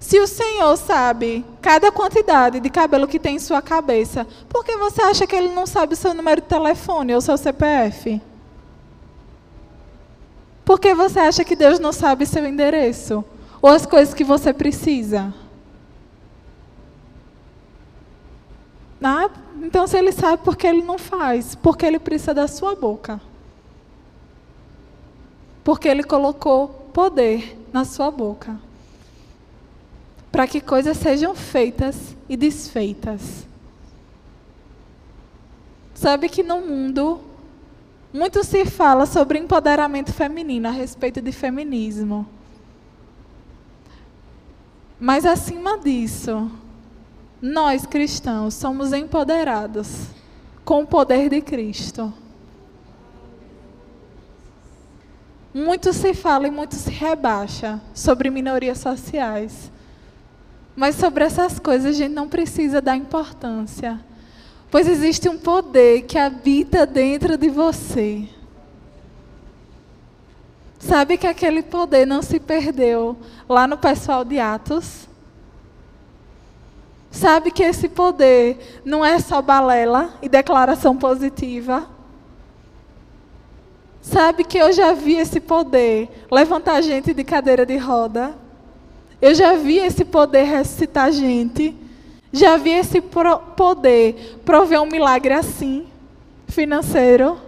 [0.00, 4.76] Se o Senhor sabe cada quantidade de cabelo que tem em sua cabeça, por que
[4.76, 8.20] você acha que Ele não sabe o seu número de telefone ou seu CPF?
[10.68, 13.24] Por que você acha que Deus não sabe seu endereço?
[13.62, 15.32] Ou as coisas que você precisa?
[19.02, 19.30] Ah,
[19.62, 21.54] então, se ele sabe, por que ele não faz?
[21.54, 23.18] Porque ele precisa da sua boca.
[25.64, 28.60] Porque ele colocou poder na sua boca.
[30.30, 33.48] Para que coisas sejam feitas e desfeitas.
[35.94, 37.22] Sabe que no mundo
[38.12, 42.26] muito se fala sobre empoderamento feminino, a respeito de feminismo.
[44.98, 46.50] Mas acima disso,
[47.40, 50.08] nós cristãos somos empoderados
[50.64, 52.12] com o poder de Cristo.
[55.54, 59.70] Muito se fala e muito se rebaixa sobre minorias sociais.
[60.74, 64.00] Mas sobre essas coisas a gente não precisa dar importância.
[64.70, 68.28] Pois existe um poder que habita dentro de você.
[70.78, 73.16] Sabe que aquele poder não se perdeu
[73.48, 75.08] lá no pessoal de Atos?
[77.10, 81.88] Sabe que esse poder não é só balela e declaração positiva?
[84.02, 88.34] Sabe que eu já vi esse poder levantar gente de cadeira de roda?
[89.20, 91.74] Eu já vi esse poder ressuscitar gente?
[92.32, 95.86] Já vi esse poder prover um milagre assim,
[96.46, 97.38] financeiro?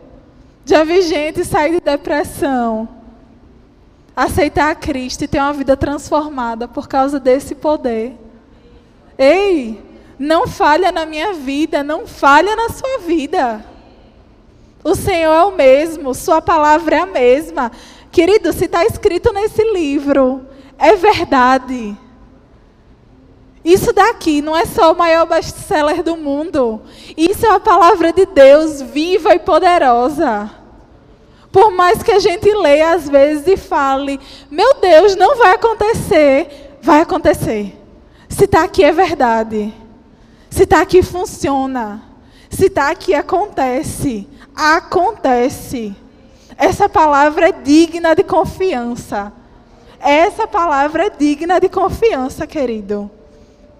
[0.64, 2.88] Já vi gente sair de depressão,
[4.14, 8.16] aceitar a Cristo e ter uma vida transformada por causa desse poder.
[9.18, 9.82] Ei,
[10.18, 13.64] não falha na minha vida, não falha na sua vida.
[14.82, 17.70] O Senhor é o mesmo, Sua palavra é a mesma.
[18.10, 20.46] Querido, se está escrito nesse livro,
[20.78, 21.96] é verdade.
[23.64, 26.80] Isso daqui não é só o maior best-seller do mundo.
[27.16, 30.50] Isso é a palavra de Deus viva e poderosa.
[31.52, 34.18] Por mais que a gente leia às vezes e fale,
[34.50, 37.76] meu Deus, não vai acontecer, vai acontecer.
[38.28, 39.74] Se está aqui é verdade.
[40.48, 42.02] Se está aqui funciona.
[42.48, 44.26] Se está aqui acontece.
[44.54, 45.94] Acontece.
[46.56, 49.32] Essa palavra é digna de confiança.
[49.98, 53.10] Essa palavra é digna de confiança, querido.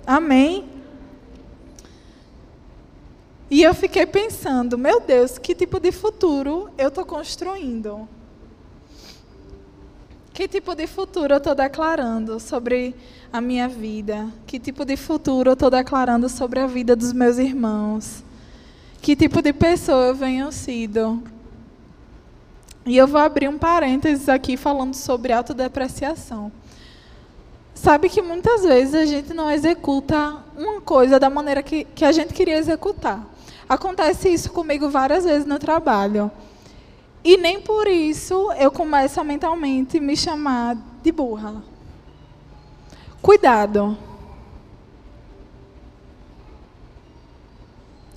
[0.06, 0.64] Amém?
[3.50, 8.08] E eu fiquei pensando, meu Deus, que tipo de futuro eu estou construindo?
[10.32, 12.94] Que tipo de futuro eu estou declarando sobre
[13.32, 14.28] a minha vida?
[14.46, 18.22] Que tipo de futuro eu estou declarando sobre a vida dos meus irmãos?
[19.02, 21.20] Que tipo de pessoa eu venho sido?
[22.86, 26.52] E eu vou abrir um parênteses aqui falando sobre autodepreciação.
[27.82, 32.12] Sabe que muitas vezes a gente não executa uma coisa da maneira que, que a
[32.12, 33.26] gente queria executar.
[33.66, 36.30] Acontece isso comigo várias vezes no trabalho.
[37.24, 41.62] E nem por isso eu começo a mentalmente me chamar de burra.
[43.22, 43.96] Cuidado.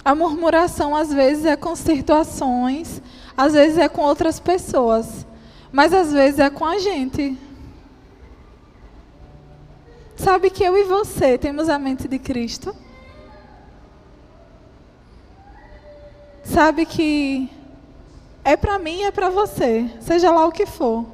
[0.04, 3.02] A murmuração às vezes é com situações,
[3.38, 5.26] às vezes é com outras pessoas,
[5.72, 7.38] mas às vezes é com a gente.
[10.24, 12.74] Sabe que eu e você temos a mente de Cristo?
[16.42, 17.50] Sabe que
[18.42, 21.06] é para mim e é para você, seja lá o que for.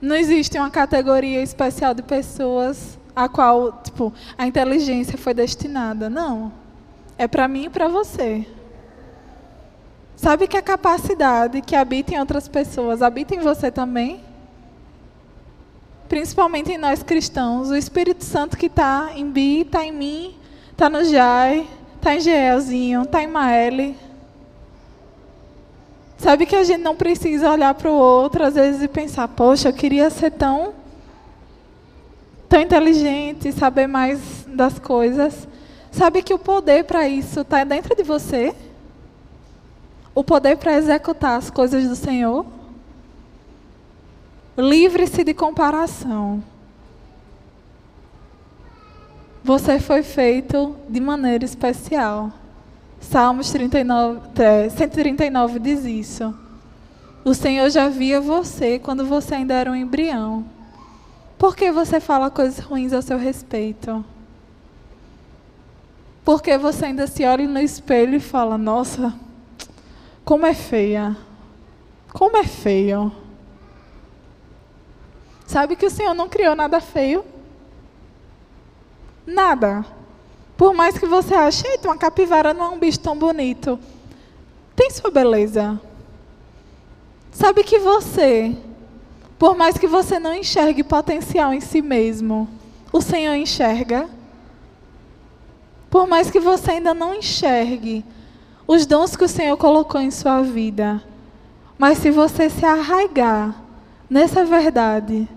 [0.00, 6.08] Não existe uma categoria especial de pessoas a qual, tipo, a inteligência foi destinada.
[6.08, 6.50] Não.
[7.18, 8.46] É para mim e para você.
[10.16, 14.29] Sabe que a capacidade que habita em outras pessoas habita em você também?
[16.10, 17.70] Principalmente em nós cristãos.
[17.70, 20.34] O Espírito Santo que está em Bi, está em mim,
[20.72, 23.96] está no Jai, está em Geelzinho, está em Maele.
[26.18, 29.68] Sabe que a gente não precisa olhar para o outro às vezes e pensar, poxa,
[29.68, 30.74] eu queria ser tão
[32.48, 35.46] tão inteligente, saber mais das coisas.
[35.92, 38.52] Sabe que o poder para isso está dentro de você?
[40.12, 42.44] O poder para executar as coisas do Senhor?
[44.56, 46.42] Livre-se de comparação.
[49.42, 52.30] Você foi feito de maneira especial.
[53.00, 54.20] Salmos 39,
[54.70, 56.34] 139 diz isso.
[57.24, 60.44] O Senhor já via você quando você ainda era um embrião.
[61.38, 64.04] Por que você fala coisas ruins a seu respeito?
[66.24, 69.14] Porque você ainda se olha no espelho e fala: Nossa,
[70.24, 71.16] como é feia.
[72.12, 73.10] Como é feio.
[75.50, 77.24] Sabe que o Senhor não criou nada feio?
[79.26, 79.84] Nada.
[80.56, 83.76] Por mais que você ache, eita, uma capivara não é um bicho tão bonito.
[84.76, 85.80] Tem sua beleza.
[87.32, 88.56] Sabe que você,
[89.40, 92.48] por mais que você não enxergue potencial em si mesmo,
[92.92, 94.08] o Senhor enxerga.
[95.90, 98.04] Por mais que você ainda não enxergue
[98.68, 101.02] os dons que o Senhor colocou em sua vida,
[101.76, 103.60] mas se você se arraigar
[104.08, 105.28] nessa verdade,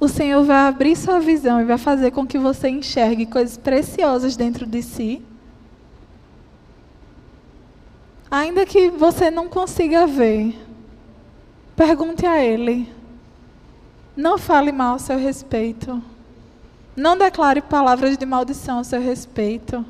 [0.00, 4.36] o Senhor vai abrir sua visão e vai fazer com que você enxergue coisas preciosas
[4.36, 5.22] dentro de si.
[8.30, 10.54] Ainda que você não consiga ver,
[11.74, 12.88] pergunte a Ele.
[14.16, 16.02] Não fale mal a seu respeito.
[16.94, 19.84] Não declare palavras de maldição a seu respeito.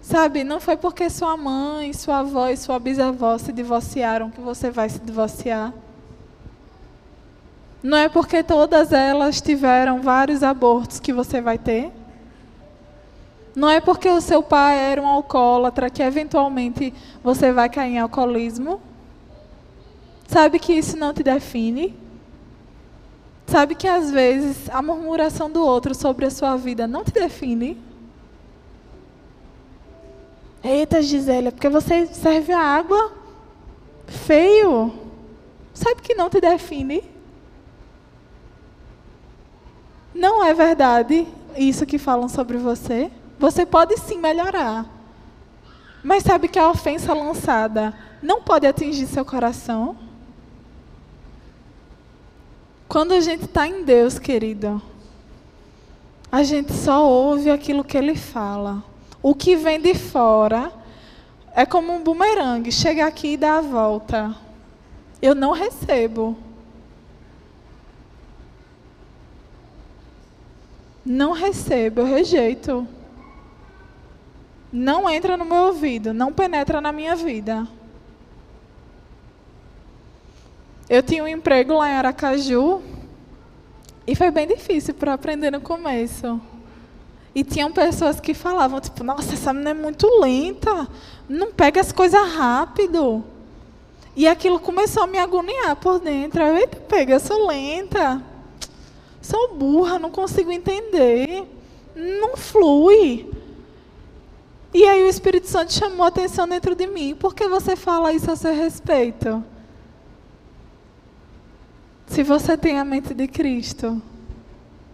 [0.00, 4.70] Sabe, não foi porque sua mãe, sua avó e sua bisavó se divorciaram que você
[4.70, 5.72] vai se divorciar.
[7.82, 11.92] Não é porque todas elas tiveram vários abortos que você vai ter.
[13.54, 17.98] Não é porque o seu pai era um alcoólatra que eventualmente você vai cair em
[17.98, 18.80] alcoolismo.
[20.28, 21.94] Sabe que isso não te define?
[23.46, 27.80] Sabe que às vezes a murmuração do outro sobre a sua vida não te define?
[30.62, 33.12] Eita, Gisele, é porque você serve a água
[34.06, 34.92] feio.
[35.72, 37.04] Sabe que não te define?
[40.16, 43.10] Não é verdade isso que falam sobre você?
[43.38, 44.86] Você pode sim melhorar.
[46.02, 47.92] Mas sabe que a ofensa lançada
[48.22, 49.94] não pode atingir seu coração?
[52.88, 54.80] Quando a gente está em Deus, querido,
[56.32, 58.82] a gente só ouve aquilo que Ele fala.
[59.22, 60.72] O que vem de fora
[61.54, 64.34] é como um bumerangue, chega aqui e dá a volta.
[65.20, 66.45] Eu não recebo.
[71.06, 72.84] Não recebo, eu rejeito.
[74.72, 77.64] Não entra no meu ouvido, não penetra na minha vida.
[80.88, 82.82] Eu tinha um emprego lá em Aracaju
[84.04, 86.40] e foi bem difícil para aprender no começo.
[87.32, 90.88] E tinham pessoas que falavam, tipo, nossa, essa menina é muito lenta,
[91.28, 93.22] não pega as coisas rápido.
[94.16, 96.42] E aquilo começou a me agoniar por dentro.
[96.42, 98.20] Eu, eita, pega, eu sou lenta.
[99.26, 101.44] Sou burra, não consigo entender.
[101.96, 103.28] Não flui.
[104.72, 107.16] E aí o Espírito Santo chamou a atenção dentro de mim.
[107.16, 109.42] Por que você fala isso a seu respeito?
[112.06, 114.00] Se você tem a mente de Cristo,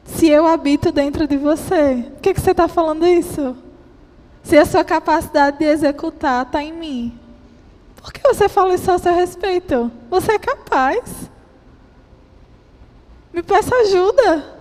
[0.03, 3.55] se eu habito dentro de você, por que, que você está falando isso?
[4.43, 7.19] Se a sua capacidade de executar está em mim,
[7.97, 9.93] por que você fala isso a seu respeito?
[10.09, 11.31] Você é capaz.
[13.33, 14.59] Me peça ajuda.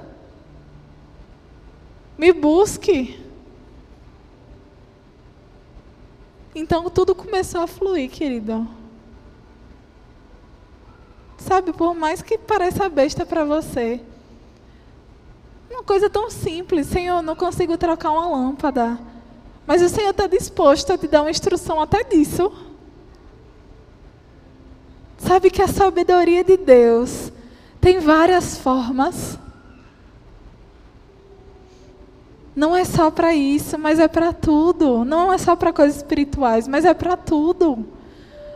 [2.17, 3.19] Me busque.
[6.53, 8.67] Então tudo começou a fluir, querido.
[11.37, 13.99] Sabe, por mais que pareça besta para você,
[15.69, 18.99] uma coisa tão simples, Senhor, não consigo trocar uma lâmpada.
[19.65, 22.51] Mas o Senhor está disposto a te dar uma instrução até disso.
[25.17, 27.31] Sabe que a sabedoria de Deus
[27.81, 29.37] tem várias formas.
[32.55, 35.03] Não é só para isso, mas é para tudo.
[35.03, 37.85] Não é só para coisas espirituais, mas é para tudo.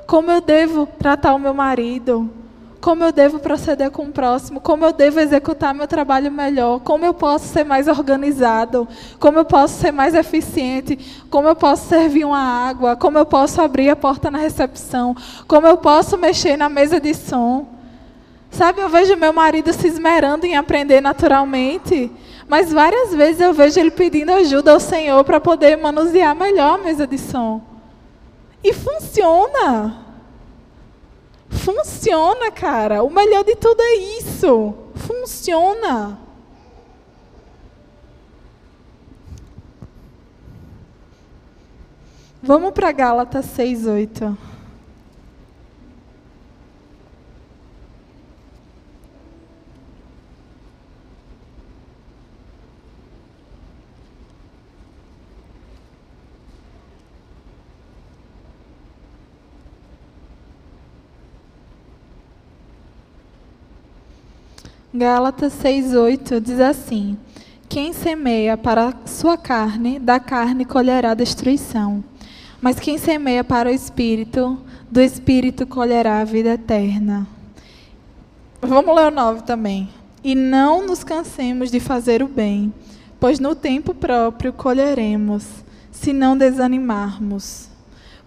[0.05, 2.30] Como eu devo tratar o meu marido?
[2.86, 7.03] como eu devo proceder com o próximo, como eu devo executar meu trabalho melhor, como
[7.03, 8.88] eu posso ser mais organizado,
[9.19, 13.59] como eu posso ser mais eficiente, como eu posso servir uma água, como eu posso
[13.59, 15.15] abrir a porta na recepção,
[15.47, 17.74] como eu posso mexer na mesa de som.
[18.56, 22.10] Sabe, eu vejo meu marido se esmerando em aprender naturalmente,
[22.47, 26.78] mas várias vezes eu vejo ele pedindo ajuda ao Senhor para poder manusear melhor a
[26.78, 27.62] mesa de som.
[28.64, 30.06] E funciona.
[31.49, 33.03] Funciona, cara.
[33.03, 34.74] O melhor de tudo é isso.
[34.95, 36.18] Funciona.
[42.41, 44.55] Vamos para Gálatas 6, 8.
[64.96, 67.18] Gálatas 6:8 diz assim:
[67.68, 72.02] quem semeia para a sua carne, da carne colherá destruição.
[72.62, 74.58] Mas quem semeia para o espírito,
[74.89, 77.28] do espírito colherá a vida eterna.
[78.62, 79.89] Vamos ler o 9 também.
[80.24, 82.74] E não nos cansemos de fazer o bem,
[83.20, 85.46] pois no tempo próprio colheremos,
[85.91, 87.74] se não desanimarmos.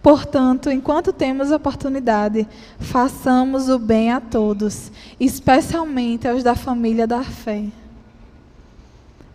[0.09, 2.49] Portanto, enquanto temos oportunidade,
[2.81, 4.91] façamos o bem a todos,
[5.21, 7.67] especialmente aos da família da fé.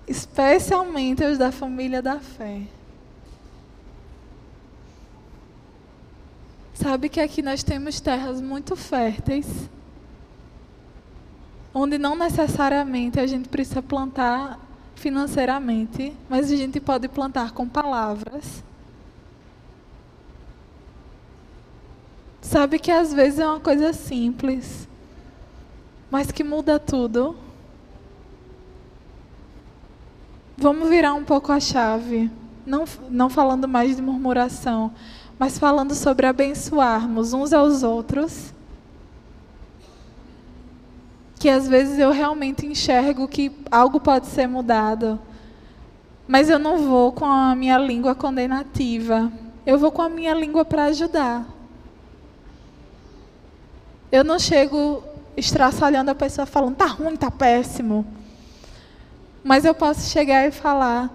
[0.08, 2.64] Especialmente aos da família da fé.
[6.74, 9.46] Sabe que aqui nós temos terras muito férteis,
[11.72, 14.60] onde não necessariamente a gente precisa plantar
[14.96, 18.64] financeiramente, mas a gente pode plantar com palavras
[22.44, 24.86] Sabe que às vezes é uma coisa simples,
[26.12, 27.38] mas que muda tudo.
[30.58, 32.30] Vamos virar um pouco a chave,
[32.66, 34.92] não, não falando mais de murmuração,
[35.40, 38.54] mas falando sobre abençoarmos uns aos outros.
[41.40, 45.18] Que às vezes eu realmente enxergo que algo pode ser mudado,
[46.28, 49.32] mas eu não vou com a minha língua condenativa,
[49.66, 51.53] eu vou com a minha língua para ajudar.
[54.14, 55.04] Eu não chego
[55.36, 58.06] estraçalhando a pessoa falando, tá ruim, tá péssimo.
[59.44, 61.10] Mas eu posso chegar e falar,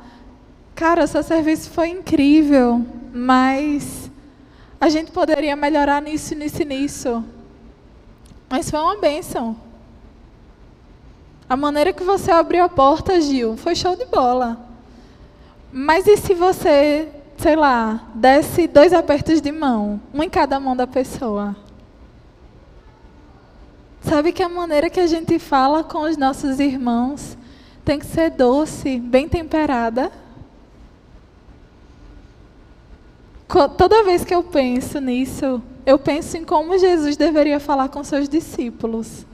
[0.75, 2.85] cara, seu serviço foi incrível,
[3.15, 4.11] mas
[4.81, 7.25] a gente poderia melhorar nisso, nisso e nisso.
[8.51, 9.55] Mas foi uma bênção.
[11.49, 14.59] A maneira que você abriu a porta, Gil, foi show de bola.
[15.73, 20.75] Mas e se você, sei lá, desse dois apertos de mão, um em cada mão
[20.75, 21.68] da pessoa?
[24.03, 27.37] Sabe que a maneira que a gente fala com os nossos irmãos
[27.85, 30.11] tem que ser doce, bem temperada?
[33.77, 38.29] Toda vez que eu penso nisso, eu penso em como Jesus deveria falar com seus
[38.29, 39.27] discípulos.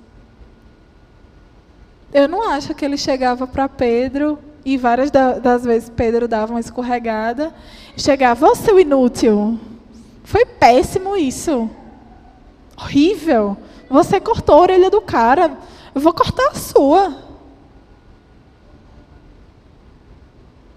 [2.13, 6.61] Eu não acho que ele chegava para Pedro e várias das vezes Pedro dava uma
[6.61, 7.53] escorregada,
[7.97, 9.59] chegava, ô seu inútil,
[10.23, 11.69] foi péssimo isso,
[12.77, 13.57] horrível.
[13.89, 15.59] Você cortou a orelha do cara,
[15.95, 17.17] eu vou cortar a sua.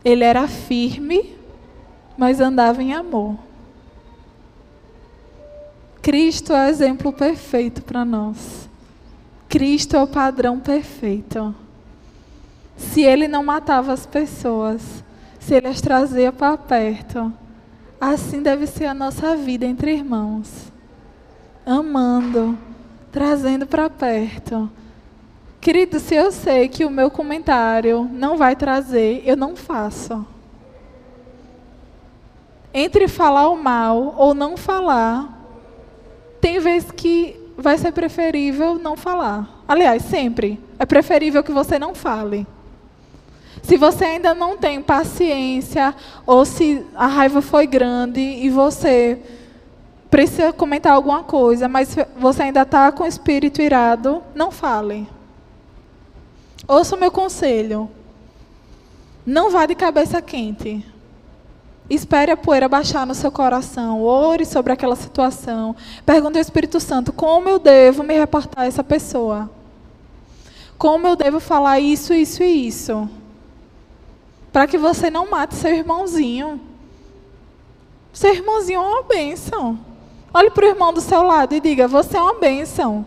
[0.04, 1.36] Ele era firme,
[2.18, 3.36] mas andava em amor.
[6.02, 8.70] Cristo é o exemplo perfeito para nós.
[9.50, 11.54] Cristo é o padrão perfeito.
[12.78, 15.04] Se ele não matava as pessoas,
[15.40, 17.34] se ele as trazia para perto,
[18.00, 20.72] assim deve ser a nossa vida entre irmãos.
[21.66, 22.58] Amando,
[23.12, 24.70] trazendo para perto.
[25.60, 30.26] Querido, se eu sei que o meu comentário não vai trazer, eu não faço.
[32.74, 35.38] Entre falar o mal ou não falar,
[36.40, 39.64] tem vezes que vai ser preferível não falar.
[39.68, 42.46] Aliás, sempre é preferível que você não fale.
[43.64, 45.94] Se você ainda não tem paciência,
[46.26, 49.20] ou se a raiva foi grande e você
[50.10, 55.08] precisa comentar alguma coisa, mas você ainda está com o espírito irado, não fale.
[56.68, 57.90] Ouça o meu conselho.
[59.26, 60.86] Não vá de cabeça quente.
[61.90, 64.04] Espere a poeira baixar no seu coração.
[64.04, 65.76] Ore sobre aquela situação.
[66.06, 69.50] Pergunte ao Espírito Santo: como eu devo me reportar a essa pessoa?
[70.78, 73.10] Como eu devo falar isso, isso e isso?
[74.52, 76.60] Para que você não mate seu irmãozinho.
[78.12, 79.80] Seu irmãozinho é uma bênção.
[80.38, 83.04] Olhe para o irmão do seu lado e diga: Você é uma bênção.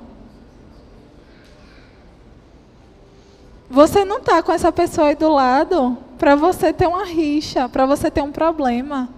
[3.71, 7.87] Você não está com essa pessoa aí do lado para você ter uma rixa, para
[7.87, 9.09] você ter um problema.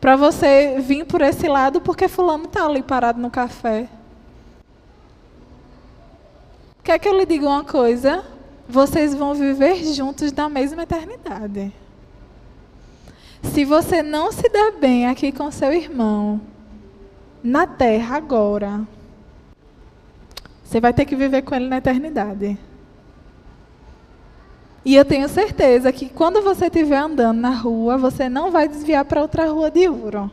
[0.00, 3.86] Para você vir por esse lado porque fulano está ali parado no café.
[6.82, 8.24] Quer que eu lhe diga uma coisa?
[8.66, 11.74] Vocês vão viver juntos na mesma eternidade.
[13.42, 16.40] Se você não se der bem aqui com seu irmão,
[17.42, 18.86] na terra agora,
[20.62, 22.58] você vai ter que viver com ele na eternidade.
[24.84, 29.04] E eu tenho certeza que quando você estiver andando na rua, você não vai desviar
[29.04, 30.30] para outra rua de ouro.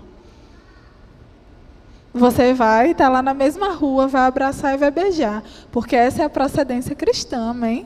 [2.13, 5.43] Você vai estar tá lá na mesma rua, vai abraçar e vai beijar.
[5.71, 7.85] Porque essa é a procedência cristã, amém?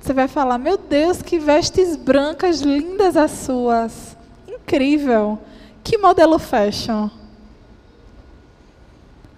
[0.00, 4.16] Você vai falar: Meu Deus, que vestes brancas lindas as suas.
[4.48, 5.38] Incrível.
[5.84, 7.08] Que modelo fashion.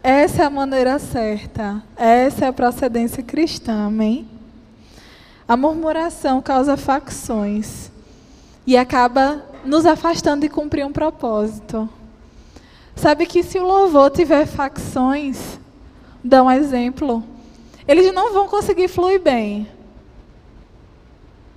[0.07, 1.82] Essa é a maneira certa.
[1.96, 4.28] Essa é a procedência cristã, amém?
[5.48, 7.90] A murmuração causa facções
[8.66, 11.88] e acaba nos afastando de cumprir um propósito.
[12.94, 15.59] Sabe que se o louvor tiver facções,
[16.22, 17.24] dá um exemplo,
[17.88, 19.66] eles não vão conseguir fluir bem.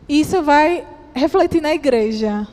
[0.08, 2.48] Isso vai refletir na igreja.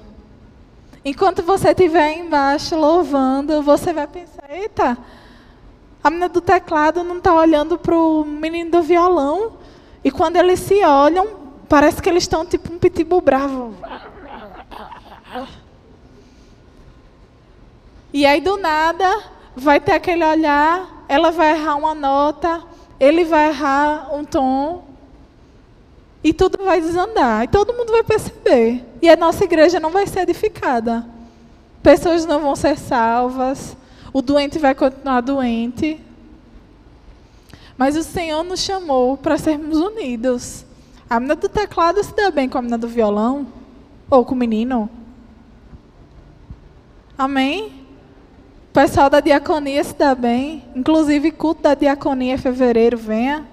[1.05, 4.99] Enquanto você estiver embaixo louvando, você vai pensar: eita,
[6.05, 9.55] a menina do teclado não está olhando para o menino do violão.
[10.05, 11.27] E quando eles se olham,
[11.67, 13.75] parece que eles estão tipo um pitbull bravo.
[18.13, 19.25] E aí do nada
[19.57, 22.63] vai ter aquele olhar, ela vai errar uma nota,
[23.01, 24.85] ele vai errar um tom,
[26.23, 27.45] e tudo vai desandar.
[27.45, 28.85] E todo mundo vai perceber.
[29.01, 31.07] E a nossa igreja não vai ser edificada.
[31.83, 33.77] Pessoas não vão ser salvas.
[34.15, 36.01] O doente vai continuar doente.
[37.77, 40.65] Mas o Senhor nos chamou para sermos unidos.
[41.11, 43.47] A menina do teclado se dá bem com a menina do violão?
[44.09, 44.89] Ou com o menino?
[47.19, 47.67] Amém?
[48.71, 50.65] O pessoal da diaconia se dá bem.
[50.75, 53.53] Inclusive, culto da diaconia em fevereiro, venha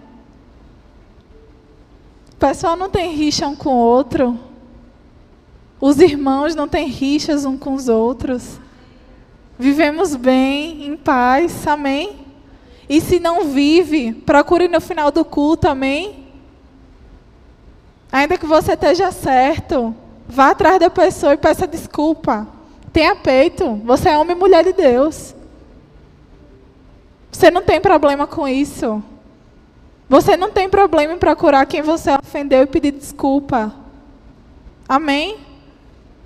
[2.42, 4.38] pessoal não tem rixa um com o outro.
[5.80, 8.60] Os irmãos não têm rixas um com os outros.
[9.62, 12.26] Vivemos bem, em paz, amém?
[12.90, 16.26] E se não vive, procure no final do culto, amém?
[18.12, 19.96] Ainda que você esteja certo,
[20.28, 22.48] vá atrás da pessoa e peça desculpa.
[22.92, 25.36] Tenha peito, você é homem e mulher de Deus.
[27.32, 29.04] Você não tem problema com isso.
[30.10, 33.72] Você não tem problema em procurar quem você ofendeu e pedir desculpa.
[34.90, 35.38] Amém?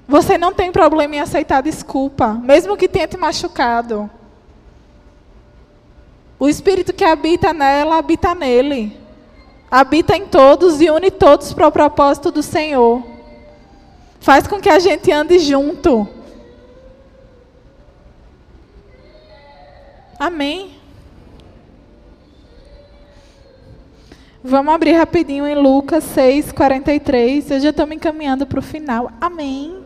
[0.07, 4.09] Você não tem problema em aceitar desculpa, mesmo que tenha te machucado.
[6.37, 8.97] O Espírito que habita nela, habita nele.
[9.69, 13.03] Habita em todos e une todos para o propósito do Senhor.
[14.19, 16.07] Faz com que a gente ande junto.
[20.19, 20.75] Amém?
[24.43, 27.49] Vamos abrir rapidinho em Lucas 6, 43.
[27.49, 29.11] Eu já estou me encaminhando para o final.
[29.19, 29.84] Amém.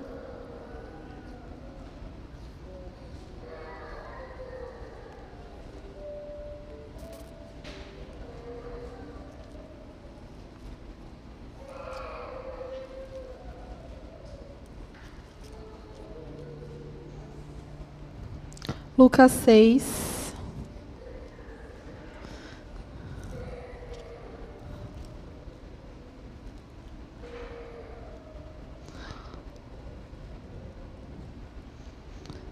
[18.99, 19.81] Lucas 6,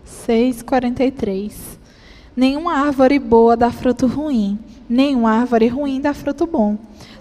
[0.06, 1.78] seis quarenta e três.
[2.34, 4.58] Nenhuma árvore boa dá fruto ruim,
[4.89, 6.78] nenhuma árvore ruim dá fruto bom.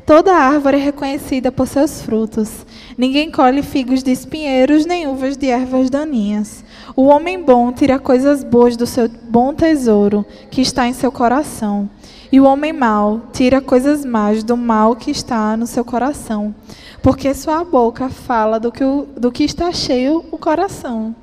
[0.07, 2.65] Toda árvore é reconhecida por seus frutos.
[2.97, 6.65] Ninguém colhe figos de espinheiros, nem uvas de ervas daninhas.
[6.95, 11.91] O homem bom tira coisas boas do seu bom tesouro, que está em seu coração.
[12.31, 16.55] E o homem mau tira coisas más do mal que está no seu coração.
[17.03, 18.85] Porque sua boca fala do que,
[19.17, 21.15] do que está cheio o coração.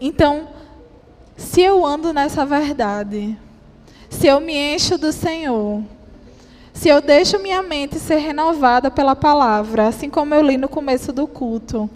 [0.00, 0.48] Então,
[1.36, 3.36] se eu ando nessa verdade,
[4.08, 5.82] se eu me encho do Senhor,
[6.72, 11.12] se eu deixo minha mente ser renovada pela palavra, assim como eu li no começo
[11.12, 11.88] do culto,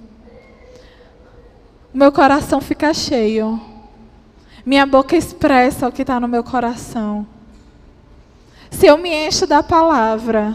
[1.93, 3.61] o meu coração fica cheio.
[4.65, 7.27] Minha boca expressa o que está no meu coração.
[8.71, 10.55] Se eu me encho da palavra,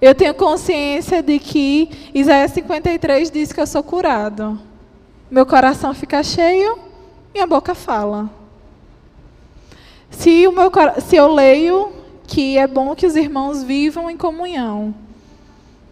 [0.00, 4.60] eu tenho consciência de que Isaías 53 diz que eu sou curado.
[5.30, 6.78] Meu coração fica cheio
[7.32, 8.30] minha boca fala.
[10.08, 10.70] Se, o meu,
[11.04, 11.92] se eu leio
[12.28, 14.94] que é bom que os irmãos vivam em comunhão,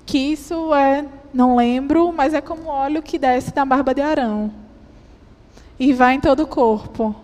[0.07, 4.62] que isso é, não lembro, mas é como óleo que desce da barba de Arão
[5.79, 7.15] e vai em todo o corpo.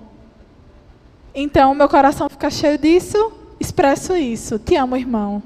[1.35, 4.59] Então, meu coração fica cheio disso, expresso isso.
[4.59, 5.43] Te amo, irmão.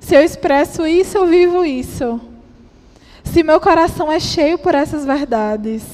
[0.00, 2.20] Se eu expresso isso, eu vivo isso.
[3.24, 5.84] Se meu coração é cheio por essas verdades,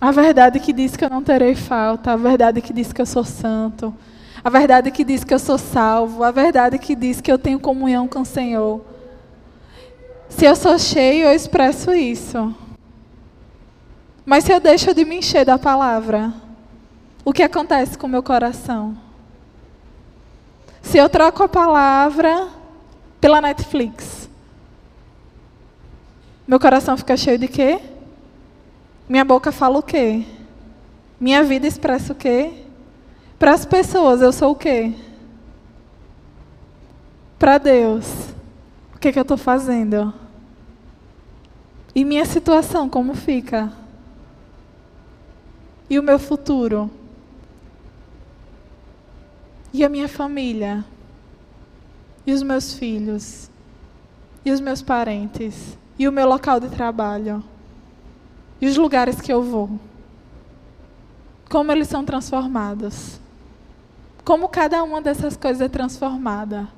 [0.00, 3.06] a verdade que diz que eu não terei falta, a verdade que diz que eu
[3.06, 3.92] sou santo,
[4.42, 7.60] a verdade que diz que eu sou salvo, a verdade que diz que eu tenho
[7.60, 8.80] comunhão com o Senhor.
[10.30, 12.54] Se eu sou cheio, eu expresso isso.
[14.24, 16.32] Mas se eu deixo de me encher da palavra,
[17.22, 18.96] o que acontece com o meu coração?
[20.80, 22.48] Se eu troco a palavra
[23.20, 24.30] pela Netflix,
[26.48, 27.78] meu coração fica cheio de quê?
[29.06, 30.24] Minha boca fala o quê?
[31.20, 32.64] Minha vida expressa o quê?
[33.38, 34.94] Para as pessoas, eu sou o quê?
[37.40, 38.29] para Deus,
[39.00, 40.12] o que, que eu estou fazendo?
[41.94, 43.72] E minha situação, como fica?
[45.88, 46.90] E o meu futuro?
[49.72, 50.84] E a minha família?
[52.26, 53.50] E os meus filhos?
[54.44, 55.78] E os meus parentes?
[55.98, 57.42] E o meu local de trabalho?
[58.60, 59.80] E os lugares que eu vou?
[61.48, 63.18] Como eles são transformados?
[64.26, 66.68] Como cada uma dessas coisas é transformada?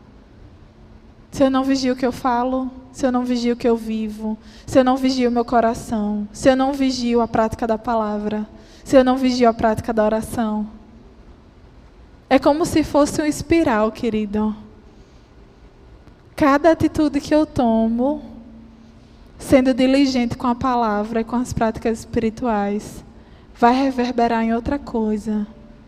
[1.32, 3.74] Se eu não vigio o que eu falo, se eu não vigio o que eu
[3.74, 7.78] vivo, se eu não vigio o meu coração, se eu não vigio a prática da
[7.78, 8.46] palavra,
[8.84, 10.68] se eu não vigio a prática da oração.
[12.28, 14.54] É como se fosse um espiral, querido.
[16.36, 18.22] Cada atitude que eu tomo,
[19.38, 23.02] sendo diligente com a palavra e com as práticas espirituais,
[23.58, 25.46] vai reverberar em outra coisa,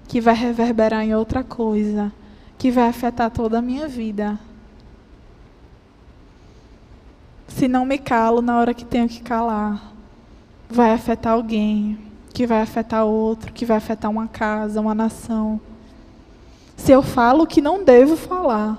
[0.08, 2.10] que vai reverberar em outra coisa,
[2.56, 4.38] que vai afetar toda a minha vida.
[7.48, 9.92] Se não me calo na hora que tenho que calar,
[10.68, 11.98] vai afetar alguém,
[12.32, 15.60] que vai afetar outro, que vai afetar uma casa, uma nação.
[16.76, 18.78] Se eu falo o que não devo falar,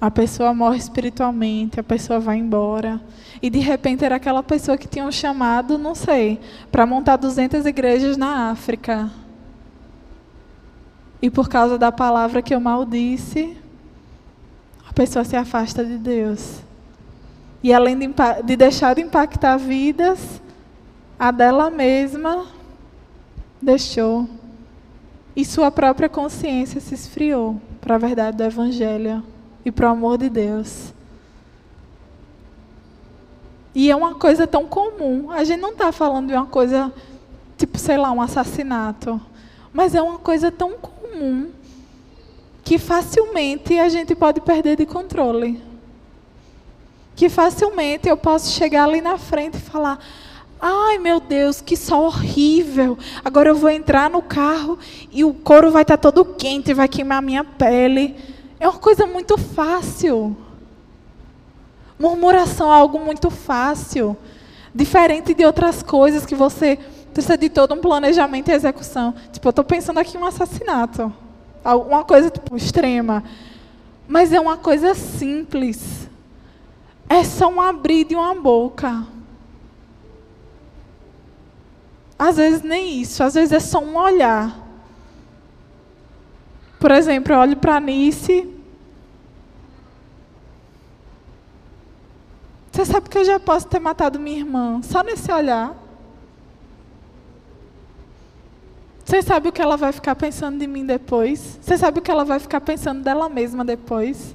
[0.00, 3.00] a pessoa morre espiritualmente, a pessoa vai embora.
[3.40, 6.40] E de repente era aquela pessoa que tinham chamado, não sei,
[6.72, 9.08] para montar 200 igrejas na África.
[11.20, 13.56] E por causa da palavra que eu maldisse,
[14.92, 16.60] a pessoa se afasta de Deus.
[17.62, 18.06] E além de,
[18.44, 20.38] de deixar de impactar vidas,
[21.18, 22.44] a dela mesma
[23.60, 24.28] deixou.
[25.34, 29.22] E sua própria consciência se esfriou para a verdade do Evangelho
[29.64, 30.92] e para o amor de Deus.
[33.74, 35.30] E é uma coisa tão comum.
[35.30, 36.92] A gente não está falando de uma coisa,
[37.56, 39.18] tipo, sei lá, um assassinato.
[39.72, 41.48] Mas é uma coisa tão comum
[42.62, 45.62] que facilmente a gente pode perder de controle.
[47.14, 49.98] Que facilmente eu posso chegar ali na frente e falar:
[50.60, 52.96] Ai meu Deus, que sol horrível.
[53.24, 54.78] Agora eu vou entrar no carro
[55.10, 58.16] e o couro vai estar todo quente, vai queimar a minha pele.
[58.60, 60.36] É uma coisa muito fácil.
[61.98, 64.16] Murmuração é algo muito fácil.
[64.74, 66.78] Diferente de outras coisas que você
[67.12, 69.14] precisa de todo um planejamento e execução.
[69.32, 71.12] Tipo, eu estou pensando aqui em um assassinato.
[71.64, 73.22] Uma coisa tipo, extrema.
[74.08, 76.08] Mas é uma coisa simples.
[77.08, 79.06] É só um abrir de uma boca.
[82.18, 84.56] Às vezes nem isso, às vezes é só um olhar.
[86.78, 88.48] Por exemplo, eu olho para Nice.
[92.70, 95.81] Você sabe que eu já posso ter matado minha irmã só nesse olhar?
[99.12, 101.58] Você sabe o que ela vai ficar pensando de mim depois?
[101.60, 104.34] Você sabe o que ela vai ficar pensando dela mesma depois?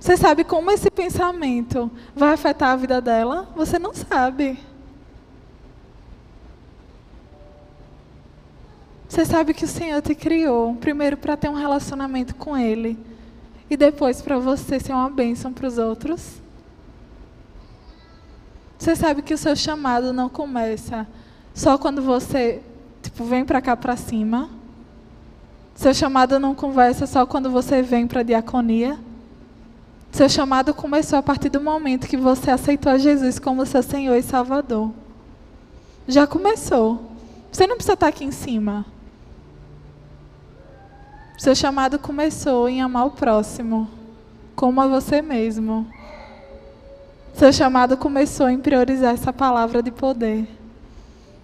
[0.00, 3.46] Você sabe como esse pensamento vai afetar a vida dela?
[3.54, 4.58] Você não sabe.
[9.06, 12.98] Você sabe que o Senhor te criou, primeiro para ter um relacionamento com Ele,
[13.68, 16.40] e depois para você ser uma bênção para os outros?
[18.78, 21.06] Você sabe que o seu chamado não começa
[21.52, 22.62] só quando você
[23.06, 24.50] tipo, vem para cá para cima?
[25.74, 28.98] Seu chamado não conversa só quando você vem para a diaconia?
[30.10, 34.22] Seu chamado começou a partir do momento que você aceitou Jesus como seu Senhor e
[34.22, 34.90] Salvador.
[36.08, 37.10] Já começou.
[37.52, 38.84] Você não precisa estar aqui em cima.
[41.38, 43.88] Seu chamado começou em amar o próximo,
[44.54, 45.86] como a você mesmo.
[47.34, 50.48] Seu chamado começou em priorizar essa palavra de poder.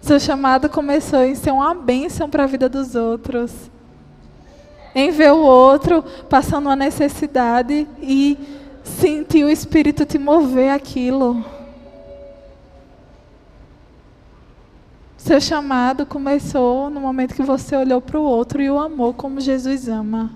[0.03, 3.53] Seu chamado começou em ser uma bênção para a vida dos outros.
[4.93, 8.37] Em ver o outro passando uma necessidade e
[8.83, 11.41] sentir o Espírito te mover aquilo.
[15.15, 19.39] Seu chamado começou no momento que você olhou para o outro e o amou como
[19.39, 20.31] Jesus ama.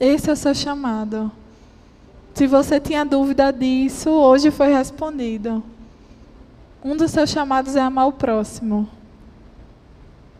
[0.00, 1.30] Esse é o seu chamado.
[2.34, 5.62] Se você tinha dúvida disso, hoje foi respondido.
[6.86, 8.88] Um dos seus chamados é amar o próximo.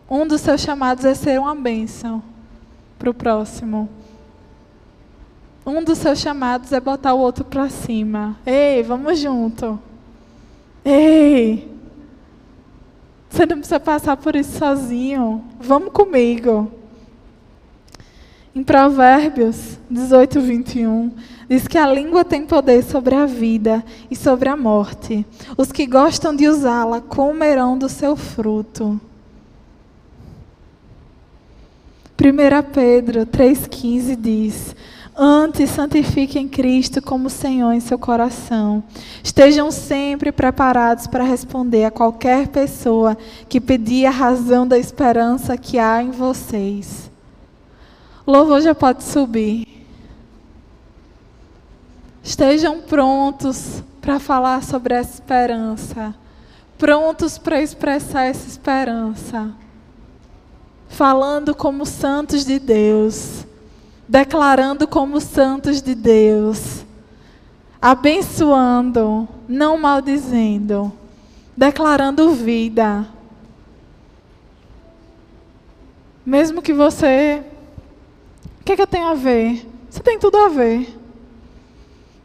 [0.09, 2.23] Um dos seus chamados é ser uma bênção
[2.97, 3.89] para o próximo.
[5.65, 8.37] Um dos seus chamados é botar o outro para cima.
[8.45, 9.77] Ei, vamos junto.
[10.85, 11.69] Ei,
[13.29, 15.43] você não precisa passar por isso sozinho.
[15.59, 16.71] Vamos comigo.
[18.57, 21.11] Em Provérbios 18, 21,
[21.47, 25.23] diz que a língua tem poder sobre a vida e sobre a morte.
[25.55, 28.99] Os que gostam de usá-la comerão do seu fruto.
[32.19, 34.75] 1 Pedro 3,15 diz:
[35.15, 38.83] Antes santifiquem Cristo como Senhor em seu coração.
[39.23, 43.15] Estejam sempre preparados para responder a qualquer pessoa
[43.47, 47.06] que pedir a razão da esperança que há em vocês.
[48.27, 49.65] Louvor já pode subir.
[52.21, 56.13] Estejam prontos para falar sobre essa esperança.
[56.77, 59.51] Prontos para expressar essa esperança.
[60.89, 63.47] Falando como santos de Deus
[64.07, 66.85] declarando como santos de Deus,
[67.81, 70.91] abençoando, não maldizendo,
[71.55, 73.05] declarando vida.
[76.25, 77.43] Mesmo que você.
[78.67, 79.65] Que, que eu tenho a ver?
[79.89, 80.93] Você tem tudo a ver.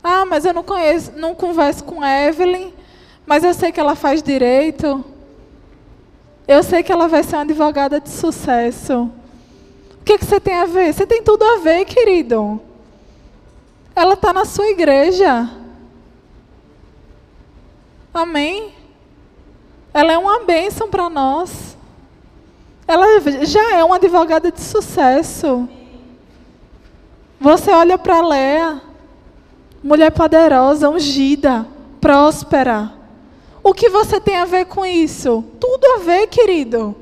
[0.03, 2.73] Ah, mas eu não conheço, não converso com Evelyn,
[3.25, 5.05] mas eu sei que ela faz direito.
[6.49, 9.09] Eu sei que ela vai ser uma advogada de sucesso.
[10.01, 10.93] O que, que você tem a ver?
[10.93, 12.61] Você tem tudo a ver, querido.
[13.95, 15.49] Ela está na sua igreja.
[18.13, 18.75] Amém?
[19.95, 21.77] Ela é uma bênção para nós.
[22.89, 25.69] Ela já é uma advogada de sucesso.
[27.43, 28.81] Você olha para Léa,
[29.83, 31.67] mulher poderosa, ungida,
[32.01, 32.93] próspera.
[33.65, 35.43] O que você tem a ver com isso?
[35.59, 36.95] Tudo a ver, querido.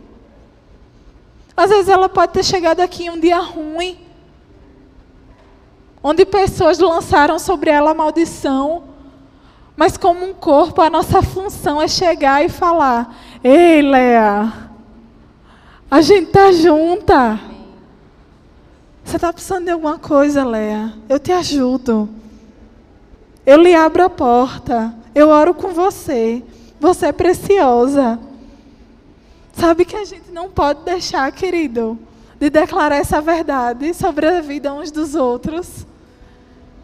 [1.55, 3.99] Às vezes ela pode ter chegado aqui em um dia ruim,
[6.03, 8.85] onde pessoas lançaram sobre ela maldição.
[9.77, 13.15] Mas como um corpo, a nossa função é chegar e falar:
[13.45, 14.71] "Ei, Léa,
[15.91, 17.50] a gente tá junta.
[19.05, 20.95] Você está precisando de alguma coisa, Léa?
[21.09, 22.09] Eu te ajudo.
[23.45, 24.95] Eu lhe abro a porta.
[25.15, 26.43] Eu oro com você.
[26.79, 28.19] Você é preciosa.
[29.53, 31.99] Sabe que a gente não pode deixar, querido,
[32.39, 35.87] de declarar essa verdade sobre a vida uns dos outros.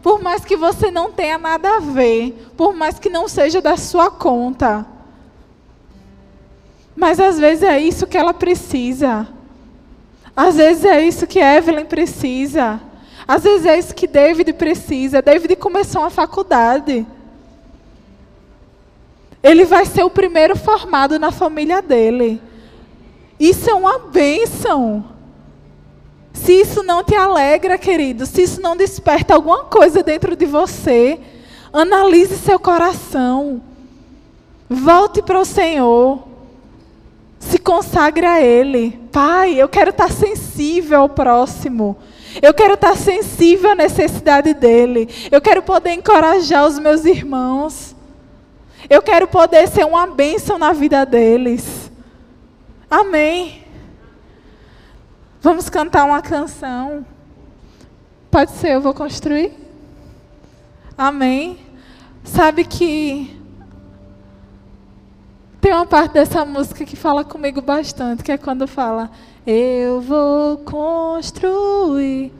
[0.03, 3.75] Por mais que você não tenha nada a ver, por mais que não seja da
[3.75, 4.85] sua conta.
[6.95, 9.27] Mas às vezes é isso que ela precisa.
[10.37, 12.79] Às vezes é isso que Evelyn precisa.
[13.27, 15.19] Às vezes é isso que David precisa.
[15.19, 17.07] David começou uma faculdade.
[19.41, 22.39] Ele vai ser o primeiro formado na família dele.
[23.39, 25.05] Isso é uma bênção.
[26.33, 31.19] Se isso não te alegra, querido, se isso não desperta alguma coisa dentro de você,
[31.73, 33.59] analise seu coração.
[34.69, 36.26] Volte para o Senhor.
[37.39, 38.99] Se consagre a Ele.
[39.11, 41.97] Pai, eu quero estar sensível ao próximo.
[42.41, 45.09] Eu quero estar sensível à necessidade dele.
[45.31, 47.95] Eu quero poder encorajar os meus irmãos.
[48.89, 51.91] Eu quero poder ser uma bênção na vida deles.
[52.89, 53.63] Amém.
[55.41, 57.05] Vamos cantar uma canção.
[58.29, 59.51] Pode ser, eu vou construir.
[60.97, 61.59] Amém.
[62.23, 63.36] Sabe que
[65.61, 69.09] tem uma parte dessa música que fala comigo bastante, que é quando fala:
[69.45, 72.31] Eu vou construir